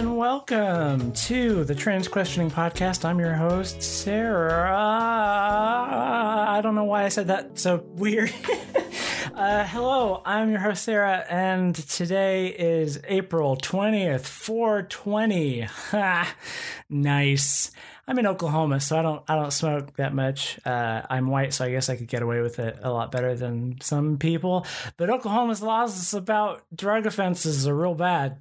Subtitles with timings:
[0.00, 3.04] And welcome to the Trans Questioning Podcast.
[3.04, 4.74] I'm your host, Sarah.
[4.74, 8.32] I don't know why I said that so weird.
[9.34, 15.60] uh, hello, I'm your host, Sarah, and today is April 20th, 420.
[15.60, 16.34] Ha,
[16.88, 17.70] nice.
[18.08, 20.58] I'm in Oklahoma, so I don't I don't smoke that much.
[20.64, 23.34] Uh, I'm white, so I guess I could get away with it a lot better
[23.34, 24.64] than some people.
[24.96, 28.38] But Oklahoma's laws about drug offenses are real bad.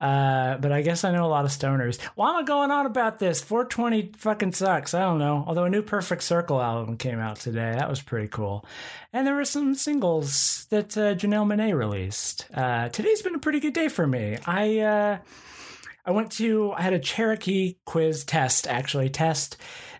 [0.00, 2.00] Uh, but I guess I know a lot of stoners.
[2.14, 3.42] Why am I going on about this?
[3.42, 4.94] 420 fucking sucks.
[4.94, 5.44] I don't know.
[5.46, 7.74] Although a new Perfect Circle album came out today.
[7.76, 8.64] That was pretty cool.
[9.12, 12.46] And there were some singles that uh, Janelle Monáe released.
[12.54, 14.38] Uh, today's been a pretty good day for me.
[14.46, 15.18] I, uh,
[16.04, 19.56] I went to, I had a Cherokee quiz test, actually, test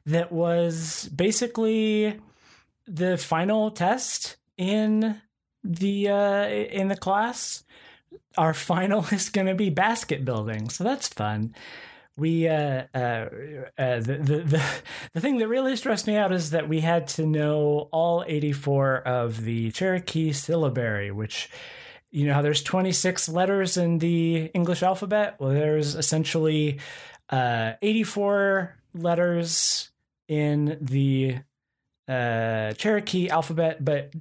[0.06, 2.20] that was basically
[2.86, 5.20] the final test in
[5.64, 7.64] the, uh, in the class
[8.38, 11.54] our final is going to be basket building, so that's fun.
[12.16, 13.28] We uh, uh,
[13.78, 14.62] uh, the, the the
[15.12, 18.52] the thing that really stressed me out is that we had to know all eighty
[18.52, 21.48] four of the Cherokee syllabary, which
[22.10, 25.36] you know how there's twenty six letters in the English alphabet.
[25.38, 26.80] Well, there's essentially
[27.30, 29.90] uh, eighty four letters
[30.26, 31.38] in the
[32.08, 34.12] uh, Cherokee alphabet, but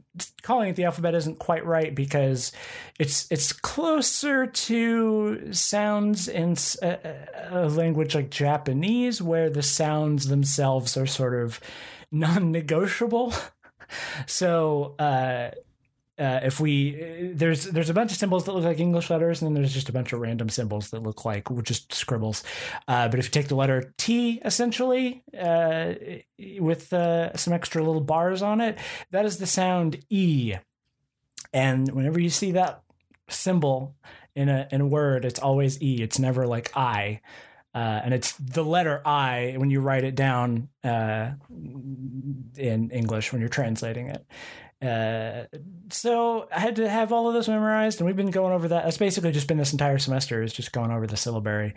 [0.42, 2.52] calling it the alphabet isn't quite right because
[3.00, 10.98] it's it's closer to sounds in a, a language like Japanese, where the sounds themselves
[10.98, 11.62] are sort of
[12.12, 13.34] non-negotiable.
[14.26, 15.52] so uh,
[16.20, 19.48] uh, if we there's there's a bunch of symbols that look like English letters, and
[19.48, 22.44] then there's just a bunch of random symbols that look like just scribbles.
[22.88, 25.94] Uh, but if you take the letter T, essentially, uh,
[26.60, 28.78] with uh, some extra little bars on it,
[29.12, 30.56] that is the sound E.
[31.54, 32.82] And whenever you see that
[33.30, 33.96] symbol
[34.36, 36.02] in a in a word, it's always E.
[36.02, 37.22] It's never like I.
[37.76, 41.34] Uh, and it's the letter I when you write it down uh,
[42.56, 44.26] in English when you're translating it.
[44.82, 45.44] Uh,
[45.90, 48.88] so I had to have all of those memorized, and we've been going over that.
[48.88, 51.74] It's basically just been this entire semester is just going over the syllabary.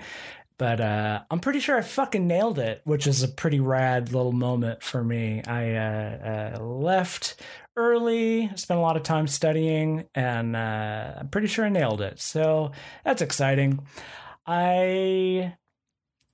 [0.58, 4.32] But uh, I'm pretty sure I fucking nailed it, which is a pretty rad little
[4.32, 5.42] moment for me.
[5.46, 7.40] I uh, uh left
[7.76, 12.20] early, spent a lot of time studying, and uh, I'm pretty sure I nailed it.
[12.20, 12.72] So
[13.04, 13.80] that's exciting.
[14.46, 15.54] I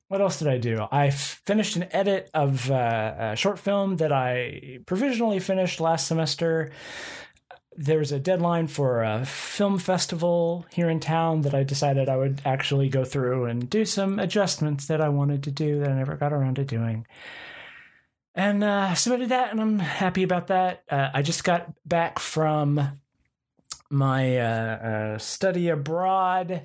[0.09, 0.87] what else did I do?
[0.91, 6.71] I finished an edit of uh, a short film that I provisionally finished last semester.
[7.77, 12.17] There was a deadline for a film festival here in town that I decided I
[12.17, 15.95] would actually go through and do some adjustments that I wanted to do that I
[15.95, 17.07] never got around to doing.
[18.35, 20.85] And uh, submitted that, and I'm happy about that.
[20.89, 23.01] Uh, I just got back from
[23.91, 26.63] my uh, uh, study abroad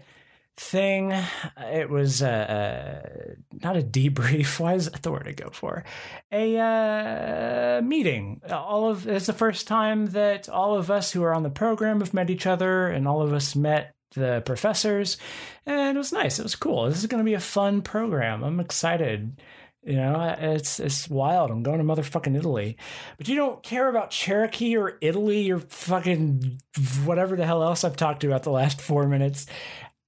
[0.58, 1.14] thing.
[1.58, 4.60] It was uh, uh, not a debrief.
[4.60, 5.84] Why is that the word I go for?
[6.32, 8.42] A uh, meeting.
[8.50, 12.00] All of it's the first time that all of us who are on the program
[12.00, 15.18] have met each other, and all of us met the professors,
[15.66, 16.40] and it was nice.
[16.40, 16.86] It was cool.
[16.86, 18.44] This is going to be a fun program.
[18.44, 19.42] I'm excited.
[19.84, 21.50] You know, it's it's wild.
[21.50, 22.78] I'm going to motherfucking Italy,
[23.18, 26.60] but you don't care about Cherokee or Italy or fucking
[27.04, 29.48] whatever the hell else I've talked about the last four minutes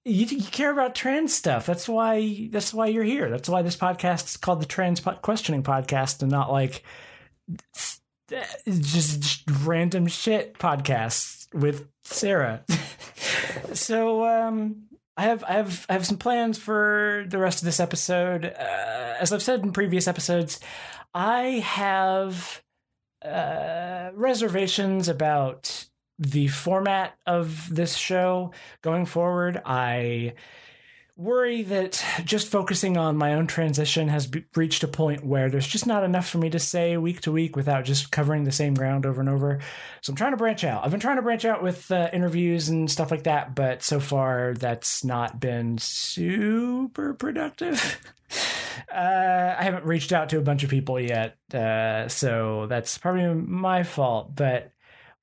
[0.06, 1.66] you, you, care about trans stuff.
[1.66, 3.30] That's why that's why you're here.
[3.30, 6.84] That's why this podcast is called the Trans Questioning Podcast and not like
[7.74, 8.02] just,
[8.66, 12.64] just random shit podcasts with Sarah.
[13.74, 14.84] so um,
[15.16, 18.46] I have I have I have some plans for the rest of this episode.
[18.46, 20.60] Uh, as I've said in previous episodes,
[21.14, 22.62] I have
[23.24, 25.86] uh, reservations about
[26.20, 28.52] the format of this show
[28.82, 29.62] going forward.
[29.66, 30.34] I
[31.16, 35.68] worry that just focusing on my own transition has be- reached a point where there's
[35.68, 38.74] just not enough for me to say week to week without just covering the same
[38.74, 39.60] ground over and over.
[40.02, 40.84] So I'm trying to branch out.
[40.84, 44.00] I've been trying to branch out with uh, interviews and stuff like that, but so
[44.00, 48.00] far that's not been super productive.
[48.92, 53.32] Uh, I haven't reached out to a bunch of people yet, uh, so that's probably
[53.32, 54.36] my fault.
[54.36, 54.73] But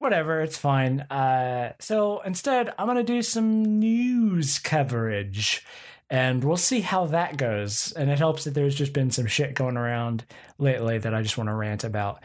[0.01, 1.03] whatever, it's fine.
[1.03, 5.65] Uh, so instead, I'm gonna do some news coverage,
[6.09, 7.93] and we'll see how that goes.
[7.93, 10.25] And it helps that there's just been some shit going around
[10.59, 12.21] lately that I just want to rant about.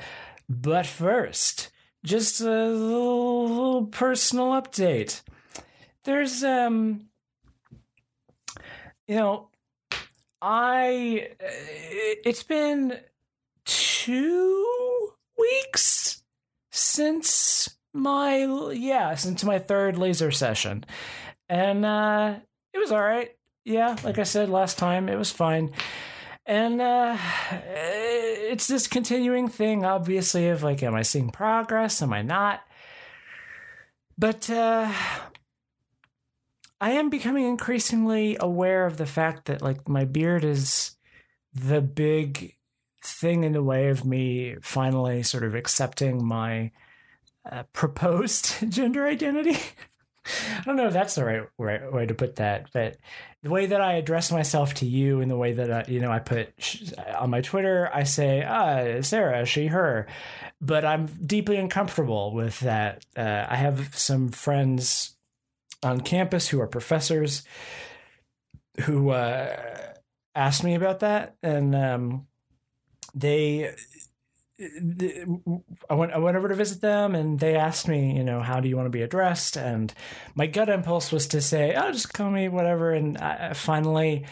[0.50, 1.69] But first,
[2.04, 5.22] just a little, little personal update.
[6.06, 7.10] There's um,
[9.07, 9.50] you know,
[10.42, 13.00] I it's been
[13.66, 16.24] two weeks
[16.75, 20.83] since my yeah since my third laser session
[21.48, 22.36] and uh
[22.74, 23.31] it was all right
[23.66, 25.72] yeah, like I said last time, it was fine.
[26.45, 27.18] And uh,
[27.51, 32.01] it's this continuing thing, obviously, of like, am I seeing progress?
[32.01, 32.62] Am I not?
[34.18, 34.94] But uh,
[36.80, 40.92] I am becoming increasingly aware of the fact that like my beard is
[41.54, 42.56] the big
[43.06, 46.72] thing in the way of me finally sort of accepting my
[47.50, 49.57] uh, proposed gender identity.
[50.25, 52.98] I don't know if that's the right, right way to put that, but
[53.44, 56.12] the way that I address myself to you and the way that I, you know,
[56.12, 56.50] I put
[57.16, 60.08] on my Twitter, I say, ah, Sarah, she, her,
[60.60, 63.06] but I'm deeply uncomfortable with that.
[63.16, 65.16] Uh, I have some friends
[65.84, 67.44] on campus who are professors
[68.81, 69.56] who uh,
[70.34, 72.28] asked me about that, and um,
[73.15, 73.73] they
[75.89, 78.59] I went I went over to visit them and they asked me, you know, how
[78.62, 79.57] do you want to be addressed?
[79.57, 79.94] And
[80.33, 82.94] my gut impulse was to say, oh, just call me whatever.
[82.94, 84.25] And I, finally,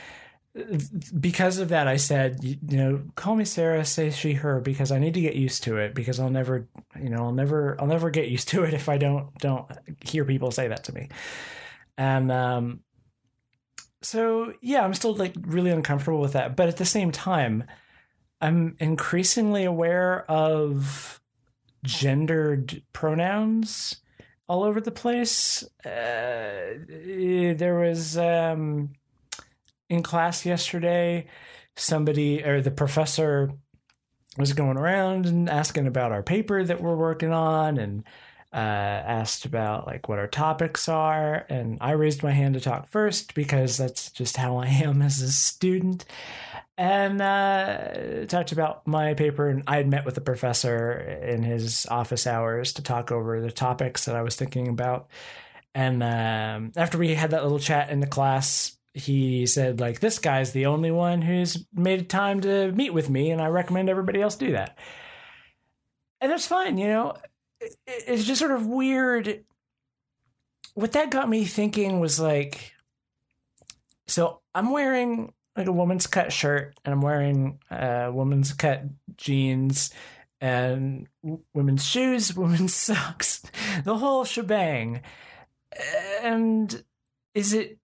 [1.20, 4.92] because of that, I said, you, you know, call me Sarah, say she, her, because
[4.92, 5.94] I need to get used to it.
[5.94, 6.70] Because I'll never,
[7.02, 9.70] you know, I'll never, I'll never get used to it if I don't don't
[10.06, 11.10] hear people say that to me.
[11.98, 12.80] And um,
[14.02, 16.56] so yeah, I'm still like really uncomfortable with that.
[16.56, 17.66] But at the same time,
[18.44, 21.22] I'm increasingly aware of
[21.86, 24.02] gendered pronouns
[24.50, 25.64] all over the place.
[25.86, 28.90] Uh, there was um,
[29.90, 31.26] in class yesterday,
[31.78, 33.50] somebody or the professor
[34.38, 38.04] was going around and asking about our paper that we're working on and
[38.52, 41.46] uh, asked about like what our topics are.
[41.48, 45.22] And I raised my hand to talk first because that's just how I am as
[45.22, 46.04] a student
[46.78, 49.48] and uh, talked about my paper.
[49.48, 53.52] And I had met with the professor in his office hours to talk over the
[53.52, 55.10] topics that I was thinking about.
[55.76, 60.20] And um, after we had that little chat in the class, he said, like, this
[60.20, 64.22] guy's the only one who's made time to meet with me, and I recommend everybody
[64.22, 64.78] else do that.
[66.22, 67.16] And that's fine, you know.
[67.88, 69.44] It's just sort of weird.
[70.76, 72.74] What that got me thinking was like,
[74.06, 78.84] so I'm wearing like a woman's cut shirt and I'm wearing uh, woman's cut
[79.16, 79.92] jeans
[80.42, 81.08] and
[81.54, 83.42] women's shoes, women's socks,
[83.84, 85.02] the whole shebang.
[86.22, 86.84] And
[87.34, 87.78] is it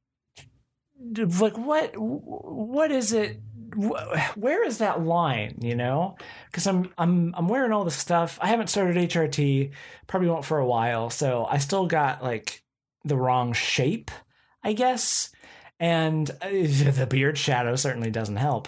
[1.40, 3.40] like what what is it
[4.36, 6.18] where is that line you know?
[6.48, 8.38] Because i'm i'm i'm wearing all the stuff.
[8.42, 9.72] I haven't started hrt
[10.08, 12.64] probably won't for a while so i still got like
[13.06, 14.12] the wrong shape
[14.64, 15.32] i guess
[15.80, 18.68] and uh, the beard shadow certainly doesn't help.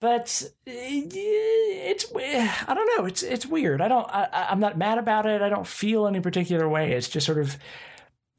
[0.00, 3.80] But uh, it's I don't know it's it's weird.
[3.80, 5.40] I don't I, I'm not mad about it.
[5.40, 6.92] I don't feel any particular way.
[6.92, 7.56] It's just sort of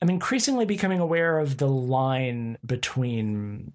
[0.02, 3.74] I'm increasingly becoming aware of the line between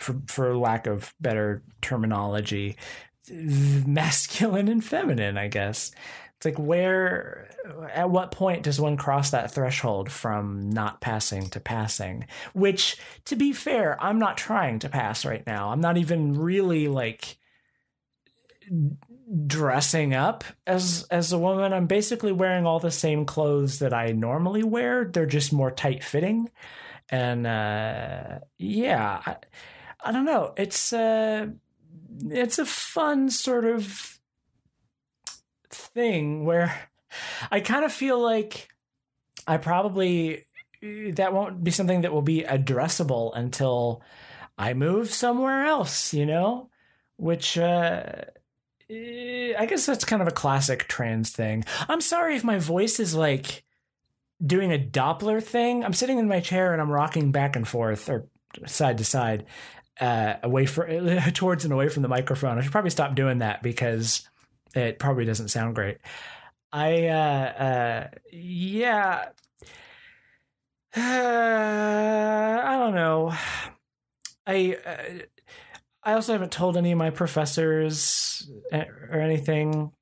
[0.00, 2.76] for for lack of better terminology
[3.30, 5.92] masculine and feminine, I guess.
[6.36, 7.48] It's like where,
[7.94, 12.26] at what point does one cross that threshold from not passing to passing?
[12.52, 15.70] Which, to be fair, I'm not trying to pass right now.
[15.70, 17.38] I'm not even really like
[19.46, 21.72] dressing up as as a woman.
[21.72, 25.04] I'm basically wearing all the same clothes that I normally wear.
[25.04, 26.50] They're just more tight fitting,
[27.08, 29.36] and uh, yeah, I,
[30.04, 30.52] I don't know.
[30.56, 31.48] It's uh,
[32.28, 34.15] it's a fun sort of
[35.70, 36.88] thing where
[37.50, 38.68] I kind of feel like
[39.46, 40.44] I probably
[40.82, 44.02] that won't be something that will be addressable until
[44.58, 46.70] I move somewhere else, you know?
[47.16, 48.02] Which uh
[48.88, 51.64] I guess that's kind of a classic trans thing.
[51.88, 53.64] I'm sorry if my voice is like
[54.44, 55.84] doing a Doppler thing.
[55.84, 58.28] I'm sitting in my chair and I'm rocking back and forth or
[58.66, 59.46] side to side
[60.00, 60.88] uh, away from
[61.32, 62.58] towards and away from the microphone.
[62.58, 64.28] I should probably stop doing that because
[64.76, 65.98] it probably doesn't sound great.
[66.72, 69.28] I uh, uh yeah.
[70.96, 71.00] Uh,
[72.64, 73.34] I don't know.
[74.46, 75.24] I uh,
[76.02, 79.92] I also haven't told any of my professors uh, or anything,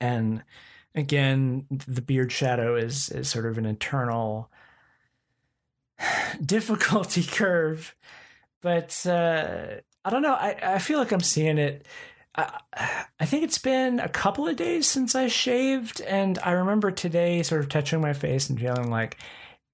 [0.00, 0.42] and
[0.94, 4.50] again, the beard shadow is is sort of an internal
[6.44, 7.94] difficulty curve.
[8.60, 10.34] But uh, I don't know.
[10.34, 11.86] I I feel like I'm seeing it
[12.34, 12.60] I,
[13.20, 17.42] I think it's been a couple of days since I shaved, and I remember today
[17.42, 19.16] sort of touching my face and feeling like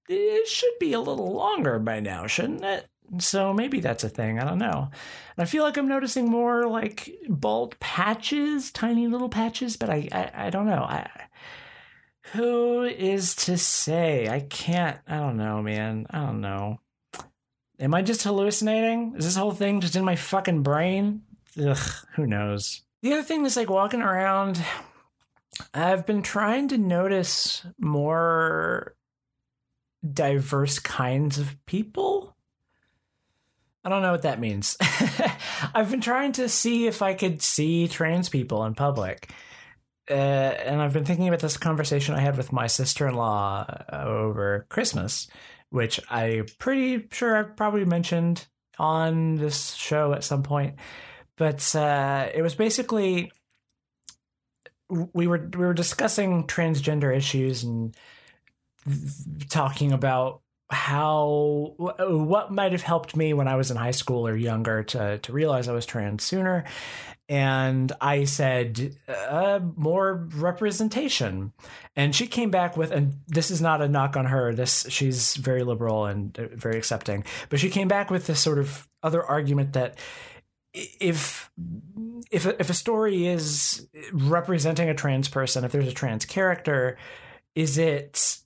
[0.07, 2.87] it should be a little longer by now, shouldn't it?
[3.19, 4.39] So maybe that's a thing.
[4.39, 4.89] I don't know.
[5.35, 10.07] And I feel like I'm noticing more like bald patches, tiny little patches, but I
[10.11, 10.83] I, I don't know.
[10.83, 11.09] I
[12.33, 14.29] who is to say?
[14.29, 14.97] I can't.
[15.07, 16.07] I don't know, man.
[16.09, 16.79] I don't know.
[17.79, 19.15] Am I just hallucinating?
[19.17, 21.23] Is this whole thing just in my fucking brain?
[21.59, 21.77] Ugh,
[22.15, 22.81] who knows?
[23.01, 24.63] The other thing is like walking around,
[25.73, 28.95] I've been trying to notice more
[30.07, 32.35] diverse kinds of people.
[33.83, 34.77] I don't know what that means.
[35.73, 39.31] I've been trying to see if I could see trans people in public.
[40.09, 43.65] Uh, and I've been thinking about this conversation I had with my sister in law
[43.91, 45.27] over Christmas,
[45.69, 50.75] which I'm pretty sure I've probably mentioned on this show at some point.
[51.41, 53.31] But uh, it was basically
[54.91, 57.97] we were we were discussing transgender issues and
[59.49, 64.35] talking about how what might have helped me when I was in high school or
[64.35, 66.63] younger to to realize I was trans sooner.
[67.27, 71.53] And I said uh, more representation.
[71.95, 75.37] And she came back with and this is not a knock on her this she's
[75.37, 79.23] very liberal and uh, very accepting but she came back with this sort of other
[79.23, 79.97] argument that
[80.73, 81.51] if
[82.31, 86.97] if if a story is representing a trans person if there's a trans character
[87.55, 88.41] is it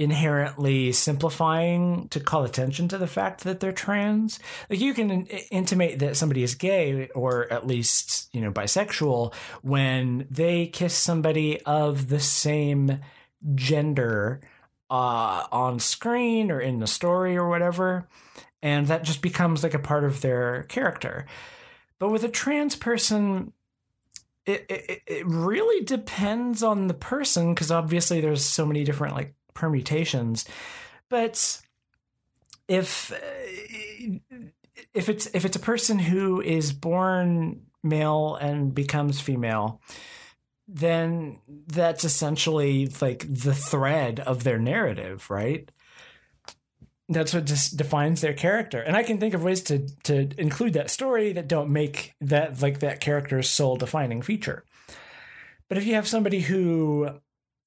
[0.00, 4.40] inherently simplifying to call attention to the fact that they're trans.
[4.70, 10.26] Like you can intimate that somebody is gay or at least, you know, bisexual when
[10.30, 13.00] they kiss somebody of the same
[13.54, 14.40] gender
[14.88, 18.08] uh, on screen or in the story or whatever.
[18.62, 21.26] And that just becomes like a part of their character.
[22.00, 23.52] But with a trans person,
[24.46, 29.34] it, it, it really depends on the person because obviously there's so many different like
[29.54, 30.44] permutations.
[31.08, 31.60] But
[32.66, 33.12] if
[34.94, 39.80] if it's if it's a person who is born male and becomes female,
[40.66, 45.70] then that's essentially like the thread of their narrative, right?
[47.10, 48.80] That's what just defines their character.
[48.80, 52.62] And I can think of ways to to include that story that don't make that
[52.62, 54.64] like that character's sole defining feature.
[55.68, 57.20] But if you have somebody who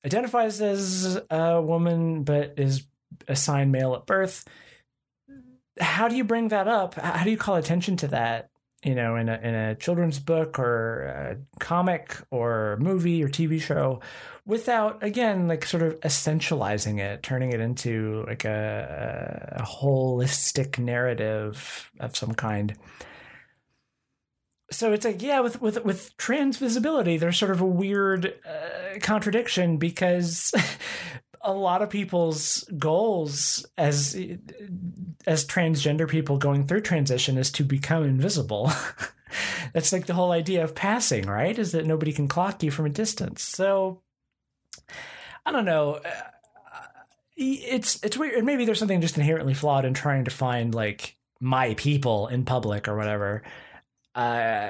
[0.06, 2.86] identifies as a woman but is
[3.28, 4.46] assigned male at birth
[5.30, 5.84] mm-hmm.
[5.84, 8.50] how do you bring that up how do you call attention to that
[8.84, 14.02] you know in a in a children's book or comic or movie or TV show
[14.46, 21.92] without again like sort of essentializing it turning it into like a, a holistic narrative
[22.00, 22.76] of some kind.
[24.72, 29.00] So it's like yeah with with with trans visibility there's sort of a weird uh,
[29.00, 30.52] contradiction because
[31.44, 34.16] a lot of people's goals as
[35.28, 38.72] as transgender people going through transition is to become invisible.
[39.74, 41.58] That's like the whole idea of passing right?
[41.58, 43.44] Is that nobody can clock you from a distance.
[43.44, 44.02] So
[45.46, 45.96] i don't know.
[45.96, 46.12] Uh,
[47.36, 48.44] it's it's weird.
[48.46, 52.88] Maybe there's something just inherently flawed in trying to find like my people in public
[52.88, 53.44] or whatever.
[54.16, 54.70] Uh,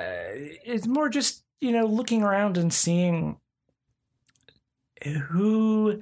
[0.66, 3.38] it's more just you know looking around and seeing
[5.28, 6.02] who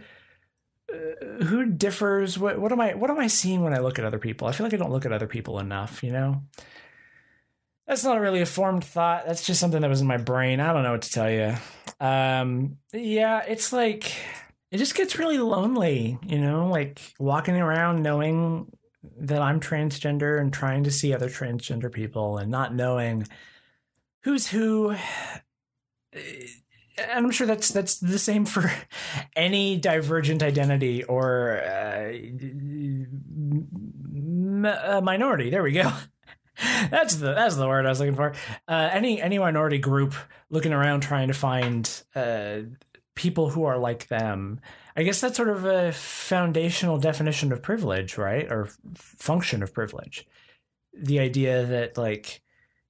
[0.93, 2.37] uh, who differs?
[2.37, 4.47] What what am i what am i seeing when i look at other people?
[4.47, 6.43] I feel like i don't look at other people enough you know?
[7.87, 9.25] That's not really a formed thought.
[9.25, 10.59] That's just something that was in my brain.
[10.59, 11.55] I don't know what to tell you
[11.99, 14.11] um yeah it's like
[14.71, 16.67] it just gets really lonely you know?
[16.67, 18.71] Like walking around knowing
[19.17, 23.27] that I'm transgender and trying to see other transgender people and not knowing
[24.23, 24.95] who's who.
[27.09, 28.71] And I'm sure that's that's the same for
[29.35, 32.11] any divergent identity or uh,
[35.03, 35.49] minority.
[35.49, 35.91] There we go.
[36.89, 38.33] that's the that's the word I was looking for.
[38.67, 40.13] Uh, any any minority group
[40.49, 42.59] looking around trying to find uh,
[43.15, 44.61] people who are like them
[44.95, 48.51] I guess that's sort of a foundational definition of privilege, right?
[48.51, 50.27] Or function of privilege.
[50.93, 52.41] The idea that, like,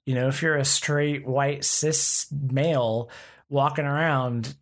[0.06, 3.10] you know, if you're a straight white cis male
[3.51, 4.55] walking around,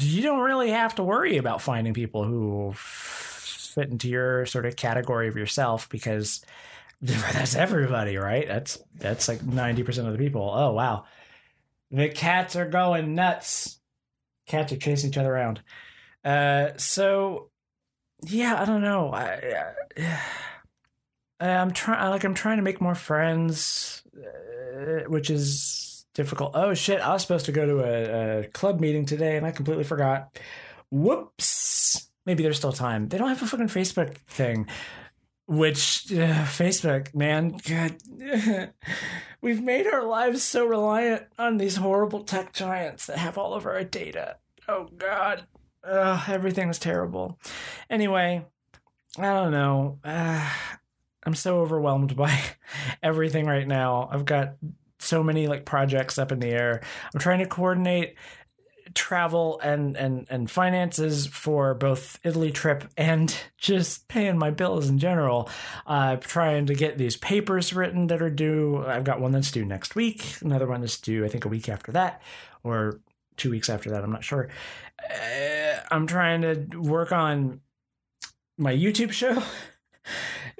[0.00, 4.74] you don't really have to worry about finding people who fit into your sort of
[4.74, 6.44] category of yourself because
[7.02, 8.48] that's everybody, right?
[8.48, 10.50] That's that's like 90% of the people.
[10.52, 11.04] Oh, wow.
[11.90, 13.78] The cats are going nuts.
[14.46, 15.60] Cats are chasing each other around.
[16.24, 17.50] Uh, so
[18.22, 19.12] yeah, I don't know.
[19.12, 19.72] I,
[21.38, 25.81] I am trying like I'm trying to make more friends, uh, which is
[26.14, 26.52] difficult.
[26.54, 27.00] Oh shit!
[27.00, 30.38] I was supposed to go to a, a club meeting today, and I completely forgot.
[30.90, 32.08] Whoops.
[32.24, 33.08] Maybe there's still time.
[33.08, 34.66] They don't have a fucking Facebook thing.
[35.46, 37.96] Which uh, Facebook, man, God,
[39.40, 43.66] we've made our lives so reliant on these horrible tech giants that have all of
[43.66, 44.36] our data.
[44.68, 45.46] Oh God,
[45.84, 47.38] Ugh, everything was terrible.
[47.90, 48.44] Anyway,
[49.18, 49.98] I don't know.
[50.04, 50.48] Uh,
[51.24, 52.38] I'm so overwhelmed by
[53.02, 54.08] everything right now.
[54.10, 54.54] I've got
[55.02, 56.80] so many like projects up in the air.
[57.12, 58.16] I'm trying to coordinate
[58.94, 64.98] travel and and and finances for both Italy trip and just paying my bills in
[64.98, 65.50] general.
[65.86, 68.84] Uh, trying to get these papers written that are due.
[68.86, 70.36] I've got one that's due next week.
[70.40, 72.22] Another one that's due I think a week after that,
[72.62, 73.00] or
[73.36, 74.04] two weeks after that.
[74.04, 74.48] I'm not sure.
[75.02, 77.60] Uh, I'm trying to work on
[78.56, 79.42] my YouTube show.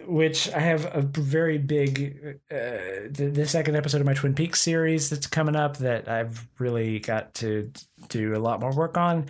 [0.06, 4.60] which I have a very big uh, the, the, second episode of my Twin Peaks
[4.60, 7.70] series that's coming up that I've really got to
[8.08, 9.26] do a lot more work on.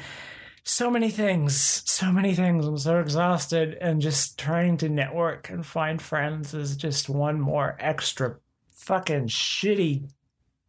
[0.65, 2.67] So many things, so many things.
[2.67, 7.77] I'm so exhausted, and just trying to network and find friends is just one more
[7.81, 8.37] extra
[8.73, 10.09] fucking shitty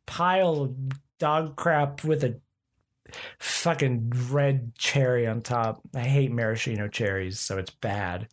[0.05, 0.75] pile of
[1.19, 2.39] dog crap with a
[3.37, 5.81] fucking red cherry on top.
[5.93, 8.27] I hate maraschino cherries, so it's bad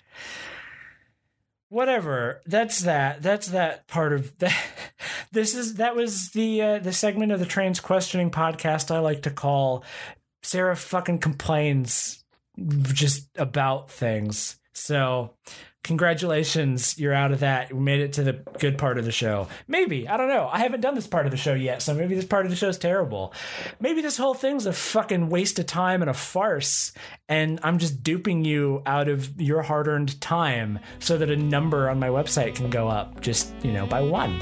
[1.71, 4.55] whatever that's that that's that part of that
[5.33, 9.23] this is that was the uh, the segment of the trans questioning podcast i like
[9.23, 9.83] to call
[10.43, 12.21] sarah fucking complains
[12.93, 14.59] just about things.
[14.73, 15.35] So
[15.83, 17.73] congratulations, you're out of that.
[17.73, 19.49] We made it to the good part of the show.
[19.67, 20.49] Maybe, I don't know.
[20.53, 22.57] I haven't done this part of the show yet, so maybe this part of the
[22.57, 23.33] show is terrible.
[23.81, 26.93] Maybe this whole thing's a fucking waste of time and a farce,
[27.29, 31.89] and I'm just duping you out of your hard earned time so that a number
[31.89, 34.39] on my website can go up just, you know, by one.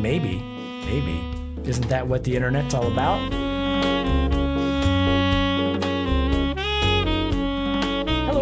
[0.00, 0.38] Maybe,
[0.86, 1.20] maybe.
[1.68, 3.51] Isn't that what the internet's all about?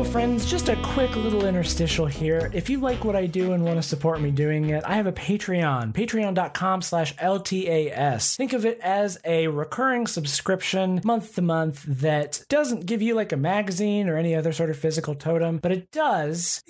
[0.04, 2.50] Friends, just a quick little interstitial here.
[2.54, 5.06] If you like what I do and want to support me doing it, I have
[5.06, 8.36] a Patreon, patreon.com slash LTAS.
[8.36, 13.32] Think of it as a recurring subscription month to month that doesn't give you like
[13.32, 16.62] a magazine or any other sort of physical totem, but it does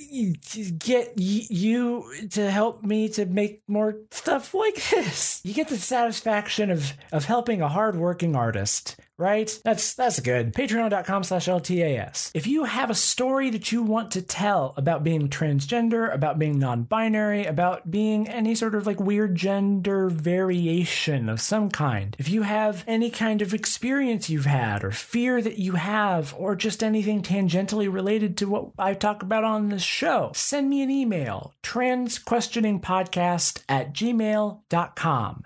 [0.79, 5.41] get you to help me to make more stuff like this.
[5.45, 9.61] You get the satisfaction of, of helping a hardworking artist right?
[9.65, 10.55] That's that's good.
[10.55, 12.31] Patreon.com slash LTAS.
[12.35, 16.59] If you have a story that you want to tell about being transgender, about being
[16.59, 22.43] non-binary, about being any sort of like weird gender variation of some kind, if you
[22.43, 27.23] have any kind of experience you've had or fear that you have, or just anything
[27.23, 33.63] tangentially related to what I talk about on this show, send me an email, transquestioningpodcast
[33.69, 35.45] at gmail.com.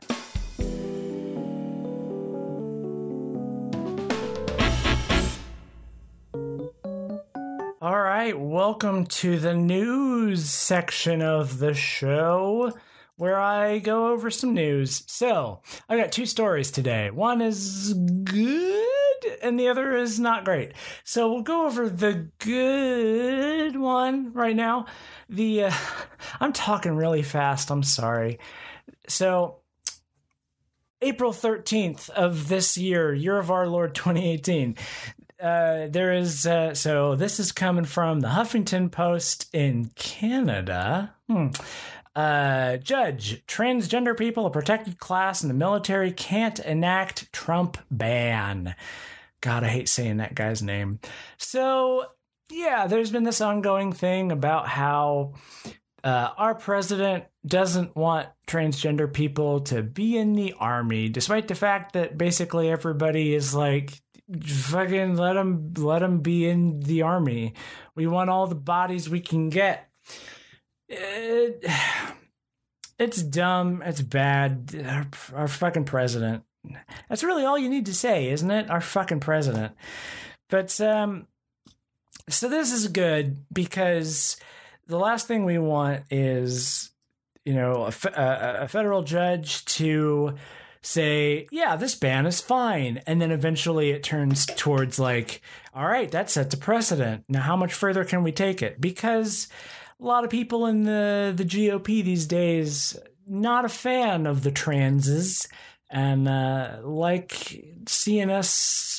[7.84, 12.72] All right, welcome to the news section of the show
[13.16, 15.04] where I go over some news.
[15.06, 17.10] So, I got two stories today.
[17.10, 18.86] One is good
[19.42, 20.72] and the other is not great.
[21.04, 24.86] So, we'll go over the good one right now.
[25.28, 25.72] The uh,
[26.40, 27.70] I'm talking really fast.
[27.70, 28.38] I'm sorry.
[29.08, 29.58] So,
[31.02, 34.74] April 13th of this year, year of our Lord 2018,
[35.42, 41.14] uh, there is uh, so this is coming from the Huffington Post in Canada.
[41.28, 41.48] Hmm.
[42.16, 48.76] Uh, judge, transgender people, a protected class in the military, can't enact Trump ban.
[49.40, 51.00] God, I hate saying that guy's name.
[51.38, 52.06] So,
[52.50, 55.34] yeah, there's been this ongoing thing about how
[56.04, 61.94] uh, our president doesn't want transgender people to be in the army, despite the fact
[61.94, 64.00] that basically everybody is like,
[64.46, 67.54] fucking let them let them be in the army.
[67.94, 69.90] We want all the bodies we can get.
[70.88, 71.64] It,
[72.98, 73.82] it's dumb.
[73.84, 74.74] It's bad.
[74.86, 76.44] Our, our fucking president.
[77.08, 78.70] That's really all you need to say, isn't it?
[78.70, 79.74] Our fucking president.
[80.48, 81.26] But um,
[82.28, 84.36] so this is good because
[84.86, 86.90] the last thing we want is,
[87.44, 90.34] you know, a, a, a federal judge to
[90.84, 93.02] say, yeah, this ban is fine.
[93.06, 95.40] And then eventually it turns towards like,
[95.74, 97.24] all right, that sets a precedent.
[97.28, 98.80] Now, how much further can we take it?
[98.80, 99.48] Because
[100.00, 104.50] a lot of people in the, the GOP these days, not a fan of the
[104.50, 105.48] transes
[105.90, 108.50] and uh, like seeing us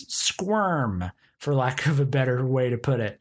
[0.07, 3.19] squirm, for lack of a better way to put it.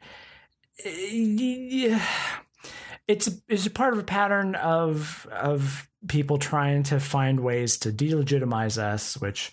[3.07, 7.93] It's it's a part of a pattern of of people trying to find ways to
[7.93, 9.53] delegitimize us, which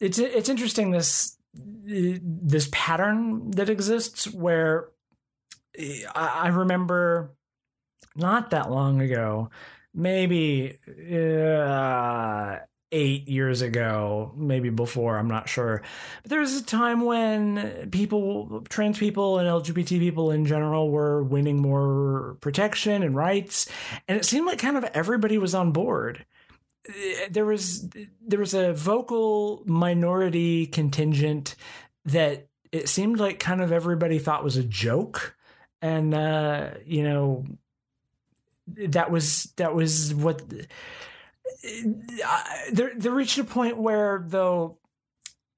[0.00, 1.36] it's it's interesting this
[1.84, 4.88] this pattern that exists where
[6.14, 7.36] I remember
[8.14, 9.50] not that long ago,
[9.94, 12.56] maybe uh,
[12.92, 15.82] eight years ago, maybe before, I'm not sure.
[16.22, 21.22] But there was a time when people, trans people and LGBT people in general, were
[21.22, 23.68] winning more protection and rights.
[24.06, 26.24] And it seemed like kind of everybody was on board.
[27.30, 27.88] There was
[28.24, 31.56] there was a vocal minority contingent
[32.04, 35.36] that it seemed like kind of everybody thought was a joke,
[35.82, 37.44] and uh, you know
[38.68, 40.42] that was that was what
[42.72, 44.78] there reached a point where though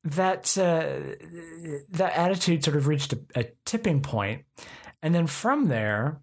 [0.05, 1.15] that uh,
[1.91, 4.45] that attitude sort of reached a, a tipping point,
[5.03, 6.21] and then from there,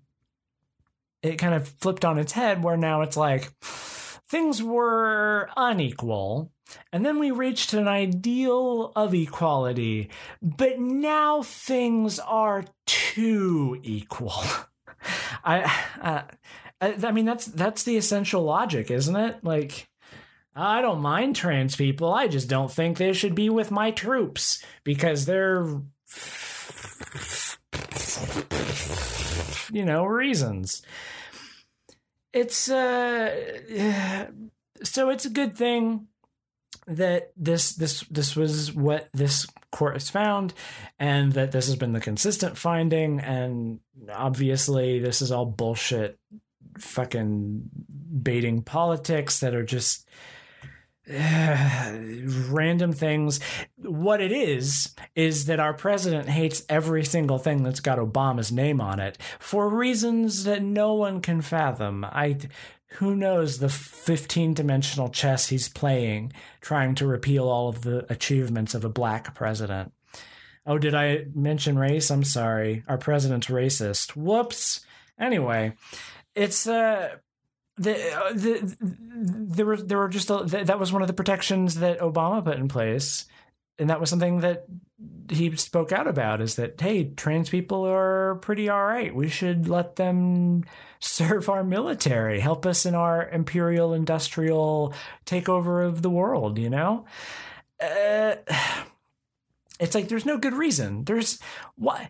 [1.22, 2.64] it kind of flipped on its head.
[2.64, 6.52] Where now it's like things were unequal,
[6.92, 10.10] and then we reached an ideal of equality,
[10.42, 14.34] but now things are too equal.
[15.44, 16.22] I, uh,
[16.82, 19.44] I, mean, that's that's the essential logic, isn't it?
[19.44, 19.88] Like,
[20.56, 22.14] I don't mind trans people.
[22.14, 25.66] I just don't think they should be with my troops because they're,
[29.72, 30.82] you know, reasons.
[32.34, 34.28] It's uh,
[34.84, 36.08] so it's a good thing
[36.88, 40.54] that this this this was what this court has found
[41.00, 43.80] and that this has been the consistent finding and
[44.14, 46.20] obviously this is all bullshit
[46.78, 47.70] fucking
[48.22, 50.08] baiting politics that are just
[51.12, 51.92] uh,
[52.50, 53.40] random things.
[53.78, 58.82] What it is, is that our president hates every single thing that's got Obama's name
[58.82, 62.06] on it for reasons that no one can fathom.
[62.06, 62.38] I.
[63.00, 68.74] Who knows the 15 dimensional chess he's playing, trying to repeal all of the achievements
[68.74, 69.92] of a black president?
[70.66, 72.10] Oh, did I mention race?
[72.10, 72.84] I'm sorry.
[72.88, 74.16] Our president's racist.
[74.16, 74.86] Whoops.
[75.20, 75.74] Anyway,
[76.36, 77.18] it's uh
[77.78, 81.76] the, uh, the there were there were just a, that was one of the protections
[81.76, 83.26] that Obama put in place,
[83.78, 84.66] and that was something that
[85.30, 89.14] he spoke out about is that hey, trans people are pretty all right.
[89.14, 90.64] We should let them
[91.00, 94.94] serve our military, help us in our imperial industrial
[95.26, 96.58] takeover of the world.
[96.58, 97.06] You know,
[97.82, 98.36] uh,
[99.82, 101.04] it's like there's no good reason.
[101.04, 101.40] There's
[101.76, 102.10] what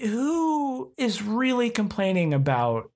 [0.00, 2.90] who is really complaining about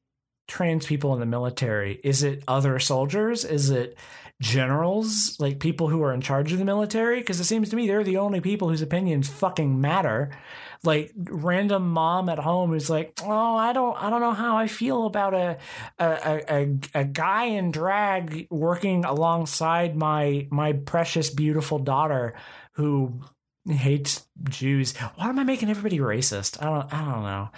[0.48, 2.00] trans people in the military?
[2.02, 3.44] Is it other soldiers?
[3.44, 3.96] Is it
[4.40, 7.20] generals, like people who are in charge of the military?
[7.20, 10.30] Because it seems to me they're the only people whose opinions fucking matter.
[10.84, 14.68] Like random mom at home who's like, oh, I don't, I don't know how I
[14.68, 15.58] feel about a
[15.98, 22.34] a, a, a guy in drag working alongside my my precious beautiful daughter
[22.74, 23.20] who
[23.68, 24.96] hates Jews.
[25.16, 26.62] Why am I making everybody racist?
[26.62, 27.48] I don't, I don't know.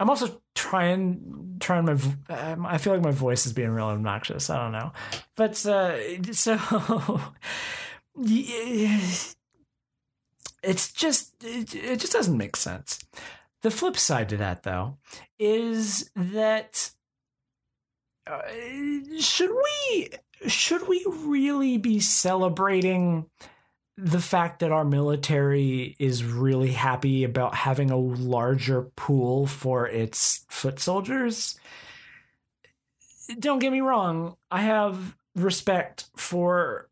[0.00, 1.92] I'm also trying trying my
[2.30, 4.48] um, I feel like my voice is being real obnoxious.
[4.48, 4.92] I don't know.
[5.36, 7.20] But uh so
[10.62, 12.98] it's just it, it just doesn't make sense.
[13.60, 14.96] The flip side to that though
[15.38, 16.90] is that
[18.26, 18.40] uh,
[19.18, 20.08] should we
[20.48, 23.26] should we really be celebrating
[23.96, 30.44] the fact that our military is really happy about having a larger pool for its
[30.48, 31.58] foot soldiers.
[33.38, 36.88] Don't get me wrong, I have respect for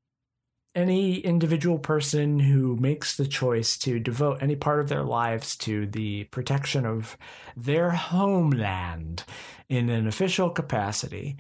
[0.75, 5.87] any individual person who makes the choice to devote any part of their lives to
[5.87, 7.17] the protection of
[7.57, 9.25] their homeland
[9.69, 11.37] in an official capacity.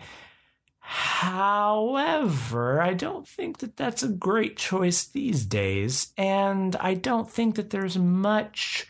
[0.90, 7.57] However, I don't think that that's a great choice these days, and I don't think
[7.57, 8.87] that there's much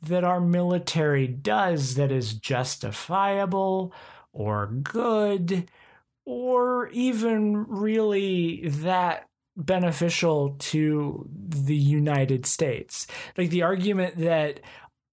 [0.00, 3.92] that our military does that is justifiable
[4.32, 5.70] or good
[6.24, 13.06] or even really that beneficial to the United States.
[13.36, 14.60] Like the argument that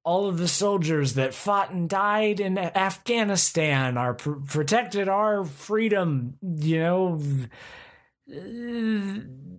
[0.04, 6.38] all of the soldiers that fought and died in Afghanistan are pr- protected our freedom,
[6.42, 7.22] you know,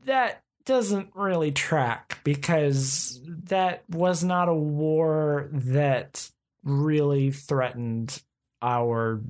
[0.04, 6.28] that doesn't really track because that was not a war that
[6.64, 8.22] really threatened
[8.60, 9.20] our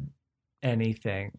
[0.62, 1.33] anything.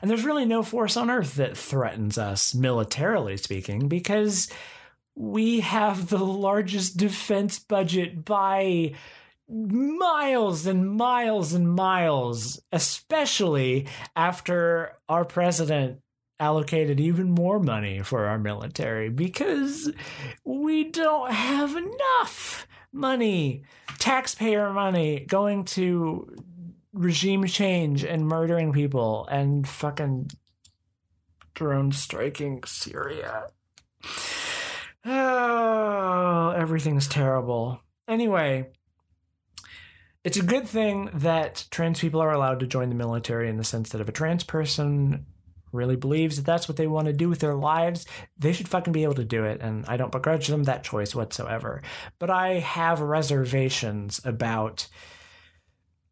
[0.00, 4.48] And there's really no force on earth that threatens us, militarily speaking, because
[5.14, 8.92] we have the largest defense budget by
[9.48, 16.00] miles and miles and miles, especially after our president
[16.40, 19.92] allocated even more money for our military because
[20.44, 23.62] we don't have enough money,
[23.98, 26.36] taxpayer money, going to
[26.92, 30.30] regime change and murdering people and fucking
[31.54, 33.44] drone striking Syria.
[35.04, 37.80] Oh, everything's terrible.
[38.08, 38.70] Anyway,
[40.24, 43.64] it's a good thing that trans people are allowed to join the military in the
[43.64, 45.26] sense that if a trans person
[45.72, 48.06] really believes that that's what they want to do with their lives,
[48.38, 49.60] they should fucking be able to do it.
[49.60, 51.82] And I don't begrudge them that choice whatsoever.
[52.18, 54.86] But I have reservations about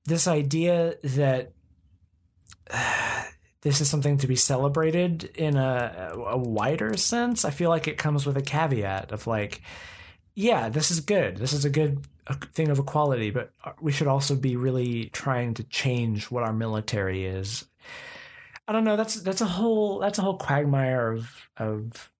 [0.05, 1.53] this idea that
[2.71, 3.25] uh,
[3.63, 7.45] this is something to be celebrated in a, a wider sense.
[7.45, 9.63] I feel like it comes with a caveat of like,
[10.35, 11.37] yeah, this is good.
[11.37, 12.05] This is a good
[12.53, 17.25] thing of equality, but we should also be really trying to change what our military
[17.25, 17.65] is
[18.67, 18.97] I don't know.
[18.97, 22.11] That's that's a whole that's a whole quagmire of of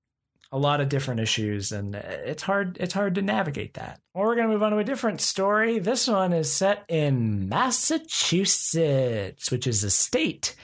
[0.51, 4.01] a lot of different issues, and it's hard it's hard to navigate that.
[4.13, 5.79] Well, we're gonna move on to a different story.
[5.79, 10.57] This one is set in Massachusetts, which is a state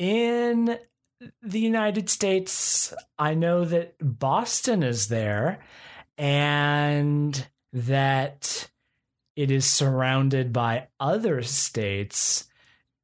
[0.00, 0.78] in
[1.42, 2.94] the United States.
[3.18, 5.60] I know that Boston is there,
[6.16, 8.70] and that
[9.36, 12.46] it is surrounded by other states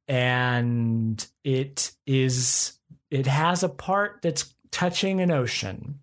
[0.07, 2.77] and it is
[3.09, 5.99] it has a part that's touching an ocean.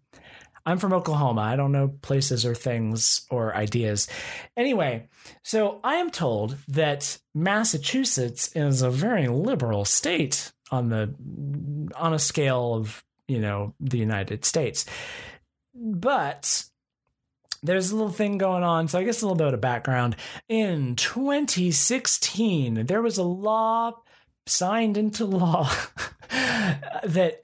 [0.66, 1.42] I'm from Oklahoma.
[1.42, 4.08] I don't know places or things or ideas.
[4.56, 5.08] Anyway,
[5.42, 11.14] so I am told that Massachusetts is a very liberal state on the
[11.96, 14.86] on a scale of, you know, the United States.
[15.74, 16.64] But
[17.62, 18.88] there's a little thing going on.
[18.88, 20.16] So I guess a little bit of background.
[20.48, 23.94] In 2016, there was a law
[24.46, 25.70] signed into law
[27.04, 27.40] that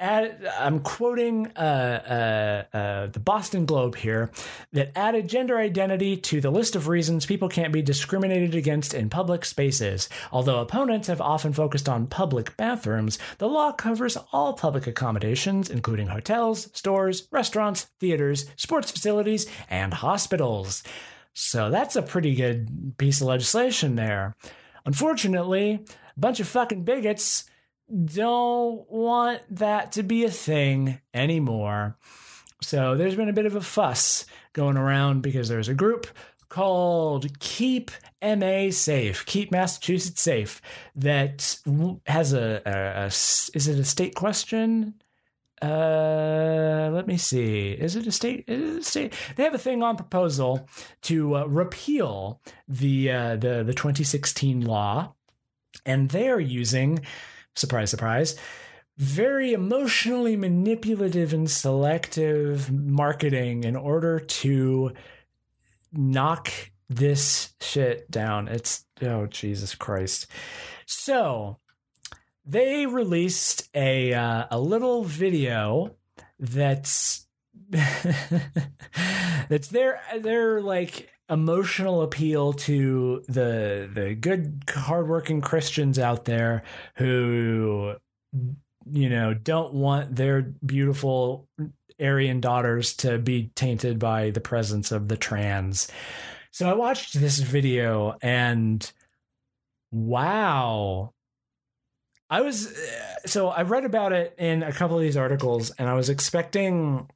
[0.58, 4.30] I'm quoting uh, uh, uh, the Boston Globe here
[4.72, 9.10] that added gender identity to the list of reasons people can't be discriminated against in
[9.10, 10.08] public spaces.
[10.32, 16.08] Although opponents have often focused on public bathrooms, the law covers all public accommodations, including
[16.08, 20.82] hotels, stores, restaurants, theaters, sports facilities, and hospitals.
[21.34, 24.34] So that's a pretty good piece of legislation there.
[24.86, 25.84] Unfortunately,
[26.20, 27.44] bunch of fucking bigots
[28.04, 31.96] don't want that to be a thing anymore.
[32.62, 36.06] So there's been a bit of a fuss going around because there's a group
[36.48, 37.90] called Keep
[38.22, 40.60] MA Safe, Keep Massachusetts Safe,
[40.94, 41.58] that
[42.06, 44.94] has a, a, a is it a state question?
[45.62, 47.72] Uh, let me see.
[47.72, 48.44] Is it a state?
[48.46, 49.14] Is it a state?
[49.36, 50.66] They have a thing on proposal
[51.02, 55.14] to uh, repeal the uh, the the 2016 law
[55.90, 57.00] and they're using,
[57.56, 58.36] surprise, surprise,
[58.96, 64.92] very emotionally manipulative and selective marketing in order to
[65.92, 66.50] knock
[66.88, 68.48] this shit down.
[68.48, 70.26] It's, oh, Jesus Christ.
[70.86, 71.58] So
[72.44, 75.96] they released a, uh, a little video
[76.38, 77.26] that's
[79.48, 86.64] that's their their like emotional appeal to the the good hardworking Christians out there
[86.96, 87.94] who
[88.90, 91.48] you know don't want their beautiful
[92.00, 95.88] Aryan daughters to be tainted by the presence of the trans.
[96.50, 98.90] So I watched this video and
[99.92, 101.12] wow.
[102.28, 102.76] I was
[103.26, 107.08] so I read about it in a couple of these articles and I was expecting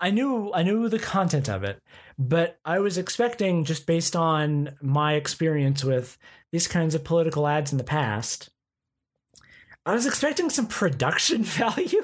[0.00, 1.82] I knew I knew the content of it,
[2.20, 6.18] but I was expecting just based on my experience with
[6.52, 8.50] these kinds of political ads in the past,
[9.86, 12.02] I was expecting some production value,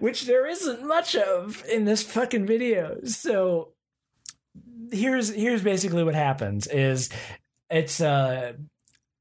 [0.00, 2.98] which there isn't much of in this fucking video.
[3.04, 3.74] So
[4.90, 7.10] here's here's basically what happens is
[7.68, 8.56] it's a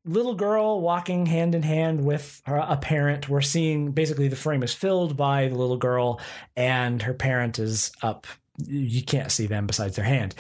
[0.06, 3.28] little girl walking hand in hand with her, a parent.
[3.28, 6.22] We're seeing basically the frame is filled by the little girl,
[6.56, 8.26] and her parent is up.
[8.66, 10.34] You can't see them besides their hand.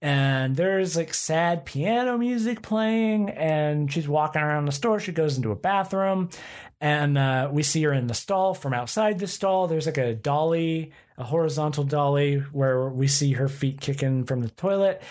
[0.00, 5.00] And there's like sad piano music playing, and she's walking around the store.
[5.00, 6.30] She goes into a bathroom,
[6.80, 8.54] and uh, we see her in the stall.
[8.54, 13.48] From outside the stall, there's like a dolly, a horizontal dolly, where we see her
[13.48, 15.02] feet kicking from the toilet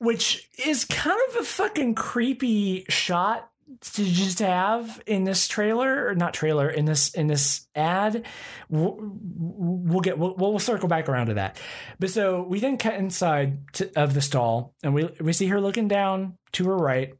[0.00, 3.49] which is kind of a fucking creepy shot
[3.80, 8.26] to just have in this trailer or not trailer in this in this ad
[8.68, 11.60] we'll, we'll get we'll, we'll circle back around to that
[11.98, 15.60] but so we then cut inside to, of the stall and we we see her
[15.60, 17.14] looking down to her right